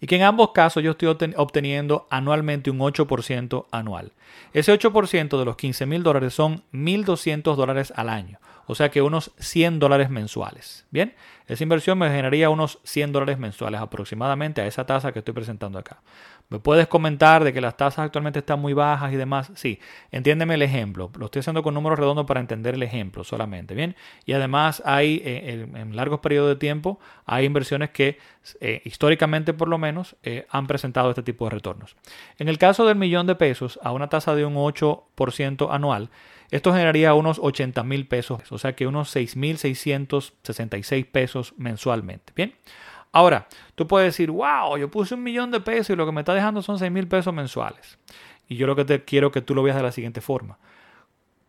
y 0.01 0.07
que 0.07 0.17
en 0.17 0.23
ambos 0.23 0.53
casos 0.53 0.83
yo 0.83 0.93
estoy 0.93 1.09
obteniendo 1.37 2.07
anualmente 2.11 2.71
un 2.71 2.79
8% 2.79 3.67
anual. 3.71 4.13
Ese 4.53 4.73
8% 4.73 5.39
de 5.39 5.45
los 5.45 5.57
15 5.57 5.87
mil 5.87 6.03
dólares 6.03 6.35
son 6.35 6.63
1.200 6.73 7.57
dólares 7.57 7.93
al 7.97 8.09
año. 8.09 8.39
O 8.69 8.75
sea 8.75 8.91
que 8.91 9.03
unos 9.03 9.33
100 9.39 9.79
dólares 9.79 10.11
mensuales. 10.11 10.87
Bien, 10.91 11.15
esa 11.47 11.63
inversión 11.63 11.99
me 11.99 12.07
generaría 12.09 12.51
unos 12.51 12.79
100 12.85 13.13
dólares 13.13 13.39
mensuales 13.39 13.81
aproximadamente 13.81 14.61
a 14.61 14.67
esa 14.67 14.85
tasa 14.85 15.11
que 15.11 15.21
estoy 15.21 15.33
presentando 15.33 15.79
acá. 15.79 16.03
¿Me 16.51 16.59
puedes 16.61 16.87
comentar 16.87 17.45
de 17.45 17.55
que 17.55 17.63
las 17.63 17.79
tasas 17.79 18.01
actualmente 18.01 18.39
están 18.41 18.61
muy 18.61 18.75
bajas 18.75 19.13
y 19.13 19.17
demás? 19.17 19.51
Sí, 19.55 19.81
entiéndeme 20.11 20.55
el 20.55 20.63
ejemplo. 20.63 21.11
Lo 21.19 21.27
estoy 21.27 21.41
haciendo 21.41 21.63
con 21.63 21.73
números 21.73 21.99
redondos 21.99 22.27
para 22.27 22.41
entender 22.41 22.75
el 22.75 22.83
ejemplo 22.83 23.25
solamente, 23.25 23.75
¿bien? 23.75 23.97
Y 24.27 24.35
además 24.35 24.83
hay, 24.85 25.23
eh, 25.25 25.67
en, 25.75 25.97
largos 25.97 26.21
periodos 26.21 26.51
de 26.51 26.57
tiempo, 26.57 27.01
hay 27.25 27.47
inversiones 27.47 27.91
que 27.91 28.19
eh, 28.61 28.83
históricamente 28.85 29.55
por 29.55 29.69
lo 29.69 29.79
menos 29.79 30.17
eh, 30.23 30.47
han 30.51 30.67
presentado 30.67 31.09
este 31.09 31.23
tipo 31.23 31.47
de 31.47 31.51
retornos. 31.51 31.97
En 32.39 32.49
el 32.49 32.59
caso 32.59 32.87
del 32.87 32.97
millón 32.97 33.27
de 33.27 33.35
pesos, 33.35 33.79
a 33.83 33.93
una 33.93 34.09
tasa 34.09 34.35
de 34.35 34.45
un 34.45 34.55
8% 34.55 35.69
anual, 35.71 36.11
esto 36.51 36.73
generaría 36.73 37.15
unos 37.15 37.39
80 37.39 37.83
mil 37.85 38.07
pesos, 38.07 38.51
o 38.51 38.59
sea 38.59 38.75
que 38.75 38.87
unos 38.87 39.15
6.666 39.15 41.07
pesos 41.07 41.55
mensualmente, 41.57 42.33
¿bien? 42.35 42.55
Ahora, 43.13 43.49
tú 43.75 43.87
puedes 43.87 44.09
decir, 44.09 44.31
wow, 44.31 44.77
yo 44.77 44.91
puse 44.91 45.15
un 45.15 45.23
millón 45.23 45.51
de 45.51 45.61
pesos 45.61 45.91
y 45.91 45.97
lo 45.97 46.07
que 46.07 46.13
me 46.13 46.21
está 46.21 46.35
dejando 46.35 46.63
son 46.63 46.79
6 46.79 46.93
mil 46.93 47.09
pesos 47.09 47.33
mensuales. 47.33 47.99
Y 48.49 48.57
yo 48.57 48.67
lo 48.67 48.77
que 48.77 48.85
te 48.85 49.05
quiero 49.05 49.31
que 49.33 49.41
tú 49.41 49.55
lo 49.55 49.63
veas 49.63 49.77
de 49.77 49.83
la 49.83 49.93
siguiente 49.93 50.21
forma. 50.21 50.59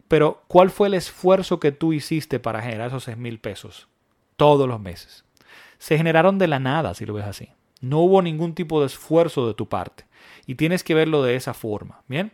Pero, 0.07 0.43
¿cuál 0.47 0.69
fue 0.69 0.87
el 0.87 0.95
esfuerzo 0.95 1.59
que 1.59 1.71
tú 1.71 1.93
hiciste 1.93 2.39
para 2.39 2.61
generar 2.61 2.87
esos 2.87 3.03
6 3.03 3.17
mil 3.17 3.39
pesos 3.39 3.87
todos 4.35 4.67
los 4.67 4.79
meses? 4.79 5.25
Se 5.77 5.97
generaron 5.97 6.37
de 6.39 6.47
la 6.47 6.59
nada, 6.59 6.93
si 6.93 7.05
lo 7.05 7.13
ves 7.13 7.25
así. 7.25 7.49
No 7.81 7.99
hubo 7.99 8.21
ningún 8.21 8.55
tipo 8.55 8.79
de 8.81 8.87
esfuerzo 8.87 9.47
de 9.47 9.53
tu 9.53 9.69
parte. 9.69 10.05
Y 10.45 10.55
tienes 10.55 10.83
que 10.83 10.95
verlo 10.95 11.23
de 11.23 11.35
esa 11.35 11.53
forma. 11.53 12.01
Bien. 12.07 12.31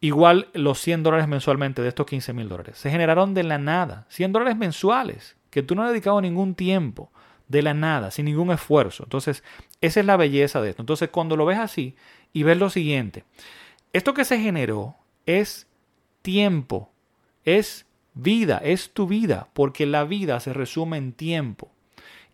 Igual 0.00 0.48
los 0.54 0.80
100 0.80 1.02
dólares 1.02 1.28
mensualmente 1.28 1.82
de 1.82 1.88
estos 1.88 2.06
15 2.06 2.32
mil 2.32 2.48
dólares. 2.48 2.78
Se 2.78 2.90
generaron 2.90 3.34
de 3.34 3.42
la 3.42 3.58
nada. 3.58 4.06
100 4.08 4.32
dólares 4.32 4.56
mensuales. 4.56 5.36
Que 5.50 5.62
tú 5.62 5.74
no 5.74 5.82
has 5.82 5.90
dedicado 5.90 6.20
ningún 6.20 6.54
tiempo 6.54 7.10
de 7.48 7.62
la 7.62 7.74
nada, 7.74 8.10
sin 8.12 8.26
ningún 8.26 8.52
esfuerzo. 8.52 9.02
Entonces, 9.02 9.42
esa 9.80 10.00
es 10.00 10.06
la 10.06 10.16
belleza 10.16 10.60
de 10.62 10.70
esto. 10.70 10.82
Entonces, 10.82 11.10
cuando 11.10 11.36
lo 11.36 11.44
ves 11.44 11.58
así 11.58 11.96
y 12.32 12.44
ves 12.44 12.56
lo 12.56 12.70
siguiente, 12.70 13.24
esto 13.92 14.14
que 14.14 14.24
se 14.24 14.38
generó 14.38 14.94
es 15.26 15.66
tiempo, 16.22 16.92
es 17.44 17.86
vida, 18.14 18.60
es 18.62 18.92
tu 18.92 19.08
vida, 19.08 19.48
porque 19.52 19.84
la 19.84 20.04
vida 20.04 20.38
se 20.38 20.52
resume 20.52 20.96
en 20.96 21.12
tiempo. 21.12 21.72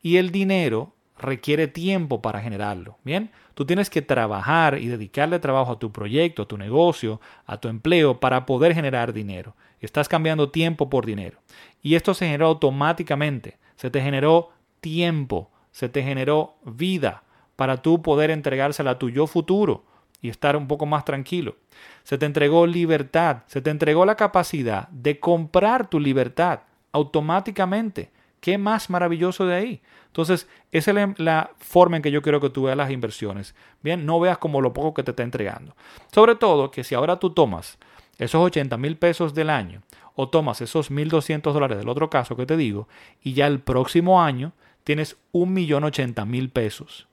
Y 0.03 0.19
el 0.19 0.31
dinero 0.31 0.96
requiere 1.19 1.69
tiempo 1.69 2.21
para 2.23 2.41
generarlo. 2.41 2.99
Bien, 3.05 3.31
tú 3.55 3.65
tienes 3.65 3.91
que 3.91 4.03
trabajar 4.03 4.79
y 4.79 4.89
dedicarle 4.89 5.39
trabajo 5.39 5.73
a 5.73 5.79
tu 5.79 5.93
proyecto, 5.93 6.43
a 6.43 6.49
tu 6.49 6.59
negocio, 6.59 7.21
a 7.47 7.59
tu 7.59 7.69
empleo 7.69 8.21
para 8.21 8.47
poder 8.47 8.75
generar 8.75 9.13
dinero. 9.13 9.55
Estás 9.81 10.09
cambiando 10.09 10.51
tiempo 10.51 10.91
por 10.91 11.07
dinero. 11.07 11.39
Y 11.83 11.95
esto 11.95 12.15
se 12.15 12.27
generó 12.27 12.47
automáticamente. 12.47 13.59
Se 13.77 13.91
te 13.91 14.01
generó 14.01 14.51
tiempo, 14.81 15.51
se 15.71 15.89
te 15.89 16.03
generó 16.03 16.57
vida 16.65 17.23
para 17.57 17.79
tú 17.79 18.03
poder 18.03 18.31
entregársela 18.31 18.93
a 18.93 18.99
tu 18.99 19.11
yo 19.11 19.27
futuro 19.27 19.85
y 20.21 20.29
estar 20.29 20.57
un 20.57 20.67
poco 20.67 20.87
más 20.87 21.05
tranquilo. 21.05 21.57
Se 22.03 22.19
te 22.19 22.27
entregó 22.27 22.67
libertad, 22.67 23.43
se 23.47 23.61
te 23.61 23.71
entregó 23.71 24.05
la 24.05 24.17
capacidad 24.17 24.89
de 24.89 25.21
comprar 25.21 25.89
tu 25.89 26.01
libertad 26.01 26.61
automáticamente. 26.93 28.11
¿Qué 28.41 28.59
más 28.59 28.91
maravilloso 28.91 29.47
de 29.47 29.55
ahí? 29.55 29.83
Entonces, 30.07 30.49
esa 30.73 30.91
es 30.93 31.19
la 31.19 31.51
forma 31.59 31.97
en 31.97 32.03
que 32.03 32.11
yo 32.11 32.23
quiero 32.23 32.41
que 32.41 32.51
tú 32.51 32.65
veas 32.65 32.77
las 32.77 32.91
inversiones. 32.91 33.55
Bien, 33.83 34.07
no 34.07 34.21
veas 34.21 34.39
como 34.39 34.61
lo 34.61 34.73
poco 34.73 34.95
que 34.95 35.03
te 35.03 35.11
está 35.11 35.23
entregando. 35.23 35.75
Sobre 36.13 36.37
todo 36.37 36.71
que 36.71 36.85
si 36.85 36.95
ahora 36.95 37.19
tú 37.19 37.31
tomas 37.31 37.79
esos 38.19 38.41
80 38.41 38.77
mil 38.79 38.97
pesos 38.97 39.35
del 39.35 39.51
año 39.51 39.83
o 40.15 40.29
tomas 40.29 40.61
esos 40.61 40.91
1.200 40.91 41.53
dólares 41.53 41.79
del 41.79 41.89
otro 41.89 42.09
caso 42.09 42.37
que 42.37 42.47
te 42.47 42.57
digo 42.57 42.89
y 43.23 43.35
ya 43.35 43.47
el 43.47 43.61
próximo 43.61 44.23
año 44.23 44.53
tienes 44.85 45.17
un 45.33 45.53
millón 45.53 45.85
ochenta 45.85 46.25
mil 46.25 46.49
pesos. 46.49 47.09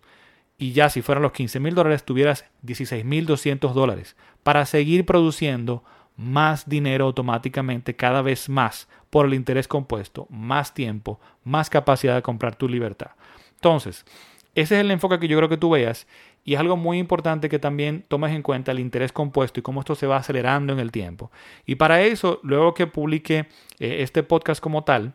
Y 0.58 0.72
ya 0.72 0.90
si 0.90 1.02
fueran 1.02 1.24
los 1.24 1.34
15 1.34 1.60
mil 1.60 1.76
dólares, 1.76 2.06
tuvieras 2.06 2.46
16 2.62 3.04
mil 3.04 3.26
200 3.26 3.74
dólares 3.74 4.16
para 4.44 4.66
seguir 4.66 5.06
produciendo 5.06 5.84
más 6.16 6.68
dinero 6.68 7.06
automáticamente 7.06 7.96
cada 7.96 8.22
vez 8.22 8.50
más 8.50 8.88
por 9.10 9.26
el 9.26 9.34
interés 9.34 9.68
compuesto, 9.68 10.28
más 10.30 10.74
tiempo, 10.74 11.20
más 11.44 11.70
capacidad 11.70 12.16
de 12.16 12.22
comprar 12.22 12.56
tu 12.56 12.68
libertad. 12.68 13.12
Entonces, 13.56 14.06
ese 14.56 14.76
es 14.76 14.82
el 14.82 14.92
enfoque 14.92 15.20
que 15.20 15.28
yo 15.28 15.38
creo 15.38 15.50
que 15.50 15.58
tú 15.58 15.72
veas 15.72 16.08
y 16.46 16.54
es 16.54 16.60
algo 16.60 16.78
muy 16.78 17.00
importante 17.00 17.50
que 17.50 17.60
también 17.60 18.04
tomes 18.08 18.34
en 18.34 18.42
cuenta 18.42 18.72
el 18.72 18.80
interés 18.80 19.12
compuesto 19.12 19.60
y 19.60 19.64
cómo 19.64 19.80
esto 19.80 19.96
se 19.96 20.08
va 20.08 20.18
acelerando 20.18 20.74
en 20.74 20.80
el 20.80 20.92
tiempo. 20.92 21.32
Y 21.66 21.76
para 21.76 22.02
eso, 22.02 22.40
luego 22.44 22.74
que 22.74 22.86
publique 22.86 23.48
eh, 23.80 23.98
este 24.02 24.24
podcast 24.24 24.62
como 24.62 24.84
tal, 24.84 25.14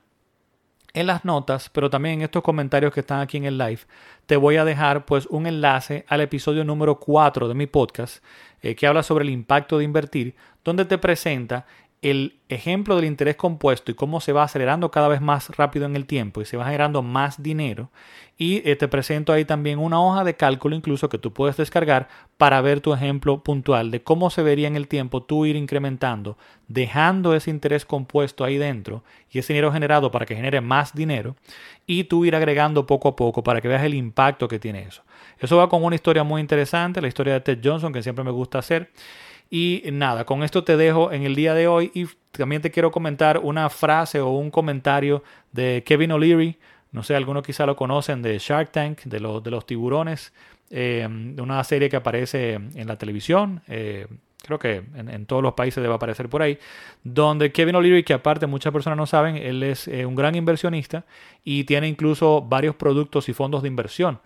en 0.94 1.06
las 1.06 1.24
notas, 1.24 1.68
pero 1.70 1.90
también 1.90 2.16
en 2.16 2.22
estos 2.22 2.42
comentarios 2.42 2.92
que 2.92 3.00
están 3.00 3.20
aquí 3.20 3.36
en 3.36 3.44
el 3.44 3.58
live, 3.58 3.80
te 4.26 4.36
voy 4.36 4.56
a 4.56 4.64
dejar 4.64 5.04
pues 5.04 5.26
un 5.26 5.46
enlace 5.46 6.04
al 6.08 6.20
episodio 6.20 6.64
número 6.64 6.98
4 6.98 7.48
de 7.48 7.54
mi 7.54 7.66
podcast 7.66 8.22
eh, 8.62 8.74
que 8.74 8.86
habla 8.86 9.02
sobre 9.02 9.24
el 9.24 9.30
impacto 9.30 9.78
de 9.78 9.84
invertir, 9.84 10.34
donde 10.64 10.84
te 10.84 10.98
presenta 10.98 11.66
el 12.00 12.36
ejemplo 12.48 12.94
del 12.94 13.06
interés 13.06 13.34
compuesto 13.36 13.90
y 13.90 13.94
cómo 13.94 14.20
se 14.20 14.32
va 14.32 14.44
acelerando 14.44 14.90
cada 14.90 15.08
vez 15.08 15.20
más 15.20 15.50
rápido 15.56 15.84
en 15.84 15.96
el 15.96 16.06
tiempo 16.06 16.40
y 16.40 16.44
se 16.44 16.56
va 16.56 16.66
generando 16.66 17.02
más 17.02 17.42
dinero. 17.42 17.90
Y 18.36 18.62
eh, 18.68 18.76
te 18.76 18.86
presento 18.86 19.32
ahí 19.32 19.44
también 19.44 19.80
una 19.80 20.00
hoja 20.00 20.22
de 20.22 20.36
cálculo 20.36 20.76
incluso 20.76 21.08
que 21.08 21.18
tú 21.18 21.32
puedes 21.32 21.56
descargar 21.56 22.08
para 22.36 22.60
ver 22.60 22.80
tu 22.80 22.94
ejemplo 22.94 23.42
puntual 23.42 23.90
de 23.90 24.02
cómo 24.02 24.30
se 24.30 24.42
vería 24.42 24.68
en 24.68 24.76
el 24.76 24.86
tiempo 24.86 25.24
tú 25.24 25.44
ir 25.44 25.56
incrementando, 25.56 26.38
dejando 26.68 27.34
ese 27.34 27.50
interés 27.50 27.84
compuesto 27.84 28.44
ahí 28.44 28.58
dentro 28.58 29.02
y 29.30 29.40
ese 29.40 29.52
dinero 29.52 29.72
generado 29.72 30.12
para 30.12 30.24
que 30.24 30.36
genere 30.36 30.60
más 30.60 30.94
dinero 30.94 31.34
y 31.84 32.04
tú 32.04 32.24
ir 32.24 32.36
agregando 32.36 32.86
poco 32.86 33.08
a 33.08 33.16
poco 33.16 33.42
para 33.42 33.60
que 33.60 33.66
veas 33.66 33.82
el 33.82 33.94
impacto 33.94 34.46
que 34.46 34.60
tiene 34.60 34.82
eso. 34.82 35.02
Eso 35.40 35.56
va 35.56 35.68
con 35.68 35.82
una 35.82 35.96
historia 35.96 36.22
muy 36.22 36.40
interesante, 36.40 37.00
la 37.00 37.08
historia 37.08 37.32
de 37.32 37.40
Ted 37.40 37.58
Johnson 37.62 37.92
que 37.92 38.04
siempre 38.04 38.22
me 38.22 38.30
gusta 38.30 38.60
hacer. 38.60 38.90
Y 39.50 39.82
nada, 39.92 40.24
con 40.24 40.42
esto 40.42 40.62
te 40.62 40.76
dejo 40.76 41.10
en 41.10 41.22
el 41.22 41.34
día 41.34 41.54
de 41.54 41.68
hoy 41.68 41.90
y 41.94 42.06
también 42.32 42.60
te 42.60 42.70
quiero 42.70 42.90
comentar 42.90 43.38
una 43.38 43.70
frase 43.70 44.20
o 44.20 44.30
un 44.30 44.50
comentario 44.50 45.22
de 45.52 45.82
Kevin 45.86 46.12
O'Leary. 46.12 46.58
No 46.92 47.02
sé, 47.02 47.14
algunos 47.14 47.44
quizá 47.44 47.64
lo 47.64 47.76
conocen 47.76 48.22
de 48.22 48.38
Shark 48.38 48.72
Tank, 48.72 49.02
de, 49.04 49.20
los, 49.20 49.42
de 49.42 49.50
los 49.50 49.66
tiburones, 49.66 50.32
eh, 50.70 51.06
una 51.38 51.64
serie 51.64 51.88
que 51.88 51.96
aparece 51.96 52.54
en 52.54 52.86
la 52.86 52.96
televisión. 52.96 53.62
Eh, 53.68 54.06
creo 54.42 54.58
que 54.58 54.82
en, 54.94 55.26
todos 55.26 55.42
los 55.42 55.54
países 55.54 55.82
debe 55.82 55.94
aparecer 55.94 56.28
por 56.28 56.42
ahí, 56.42 56.58
donde 57.02 57.50
Kevin 57.50 57.76
O'Leary, 57.76 58.02
que 58.02 58.14
aparte 58.14 58.46
muchas 58.46 58.72
personas 58.72 58.98
no 58.98 59.06
saben, 59.06 59.36
él 59.36 59.62
es 59.62 59.88
eh, 59.88 60.04
un 60.04 60.14
gran 60.14 60.34
inversionista 60.34 61.06
y 61.42 61.64
tiene 61.64 61.88
incluso 61.88 62.42
varios 62.42 62.74
productos 62.74 63.28
y 63.30 63.32
fondos 63.32 63.62
de 63.62 63.68
inversión. 63.68 64.20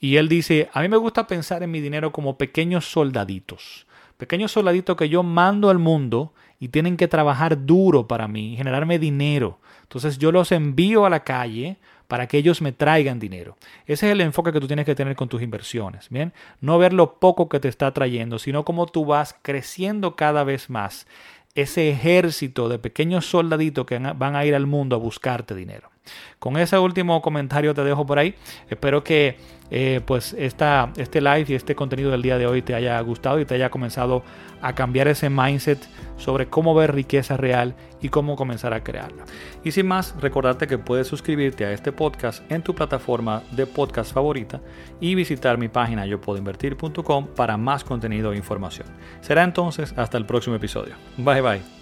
Y 0.00 0.16
él 0.16 0.28
dice, 0.28 0.68
a 0.72 0.82
mí 0.82 0.88
me 0.88 0.96
gusta 0.96 1.26
pensar 1.26 1.62
en 1.62 1.70
mi 1.70 1.80
dinero 1.80 2.12
como 2.12 2.38
pequeños 2.38 2.84
soldaditos 2.84 3.87
pequeños 4.18 4.52
soldaditos 4.52 4.96
que 4.96 5.08
yo 5.08 5.22
mando 5.22 5.70
al 5.70 5.78
mundo 5.78 6.34
y 6.60 6.68
tienen 6.68 6.96
que 6.96 7.08
trabajar 7.08 7.64
duro 7.64 8.06
para 8.06 8.28
mí, 8.28 8.56
generarme 8.56 8.98
dinero. 8.98 9.58
Entonces 9.82 10.18
yo 10.18 10.32
los 10.32 10.52
envío 10.52 11.06
a 11.06 11.10
la 11.10 11.24
calle 11.24 11.78
para 12.08 12.26
que 12.26 12.38
ellos 12.38 12.60
me 12.60 12.72
traigan 12.72 13.20
dinero. 13.20 13.56
Ese 13.86 14.06
es 14.06 14.12
el 14.12 14.20
enfoque 14.20 14.52
que 14.52 14.60
tú 14.60 14.66
tienes 14.66 14.84
que 14.84 14.94
tener 14.94 15.14
con 15.14 15.28
tus 15.28 15.40
inversiones, 15.40 16.08
¿bien? 16.10 16.32
No 16.60 16.78
ver 16.78 16.92
lo 16.92 17.18
poco 17.18 17.48
que 17.48 17.60
te 17.60 17.68
está 17.68 17.92
trayendo, 17.92 18.38
sino 18.38 18.64
cómo 18.64 18.86
tú 18.86 19.04
vas 19.04 19.36
creciendo 19.40 20.16
cada 20.16 20.42
vez 20.44 20.68
más 20.68 21.06
ese 21.54 21.90
ejército 21.90 22.68
de 22.68 22.78
pequeños 22.78 23.26
soldaditos 23.26 23.86
que 23.86 23.98
van 23.98 24.36
a 24.36 24.44
ir 24.44 24.54
al 24.54 24.66
mundo 24.66 24.96
a 24.96 24.98
buscarte 24.98 25.54
dinero. 25.54 25.90
Con 26.38 26.56
ese 26.56 26.78
último 26.78 27.20
comentario 27.22 27.74
te 27.74 27.84
dejo 27.84 28.06
por 28.06 28.18
ahí. 28.18 28.34
Espero 28.68 29.02
que 29.02 29.36
eh, 29.70 30.00
pues 30.04 30.34
esta, 30.38 30.92
este 30.96 31.20
live 31.20 31.46
y 31.48 31.54
este 31.54 31.74
contenido 31.74 32.10
del 32.10 32.22
día 32.22 32.38
de 32.38 32.46
hoy 32.46 32.62
te 32.62 32.74
haya 32.74 32.98
gustado 33.00 33.38
y 33.40 33.44
te 33.44 33.54
haya 33.54 33.70
comenzado 33.70 34.22
a 34.62 34.74
cambiar 34.74 35.08
ese 35.08 35.30
mindset 35.30 35.78
sobre 36.16 36.46
cómo 36.46 36.74
ver 36.74 36.94
riqueza 36.94 37.36
real 37.36 37.74
y 38.00 38.08
cómo 38.08 38.36
comenzar 38.36 38.72
a 38.72 38.82
crearla. 38.82 39.24
Y 39.64 39.72
sin 39.72 39.86
más, 39.86 40.14
recordarte 40.20 40.66
que 40.66 40.78
puedes 40.78 41.06
suscribirte 41.06 41.64
a 41.64 41.72
este 41.72 41.92
podcast 41.92 42.50
en 42.50 42.62
tu 42.62 42.74
plataforma 42.74 43.42
de 43.52 43.66
podcast 43.66 44.12
favorita 44.12 44.60
y 45.00 45.14
visitar 45.14 45.58
mi 45.58 45.68
página 45.68 46.06
yo 46.06 46.20
puedo 46.20 46.38
invertir.com 46.38 47.26
para 47.36 47.56
más 47.56 47.84
contenido 47.84 48.32
e 48.32 48.36
información. 48.36 48.88
Será 49.20 49.44
entonces 49.44 49.94
hasta 49.96 50.18
el 50.18 50.26
próximo 50.26 50.56
episodio. 50.56 50.94
Bye 51.18 51.42
bye. 51.42 51.77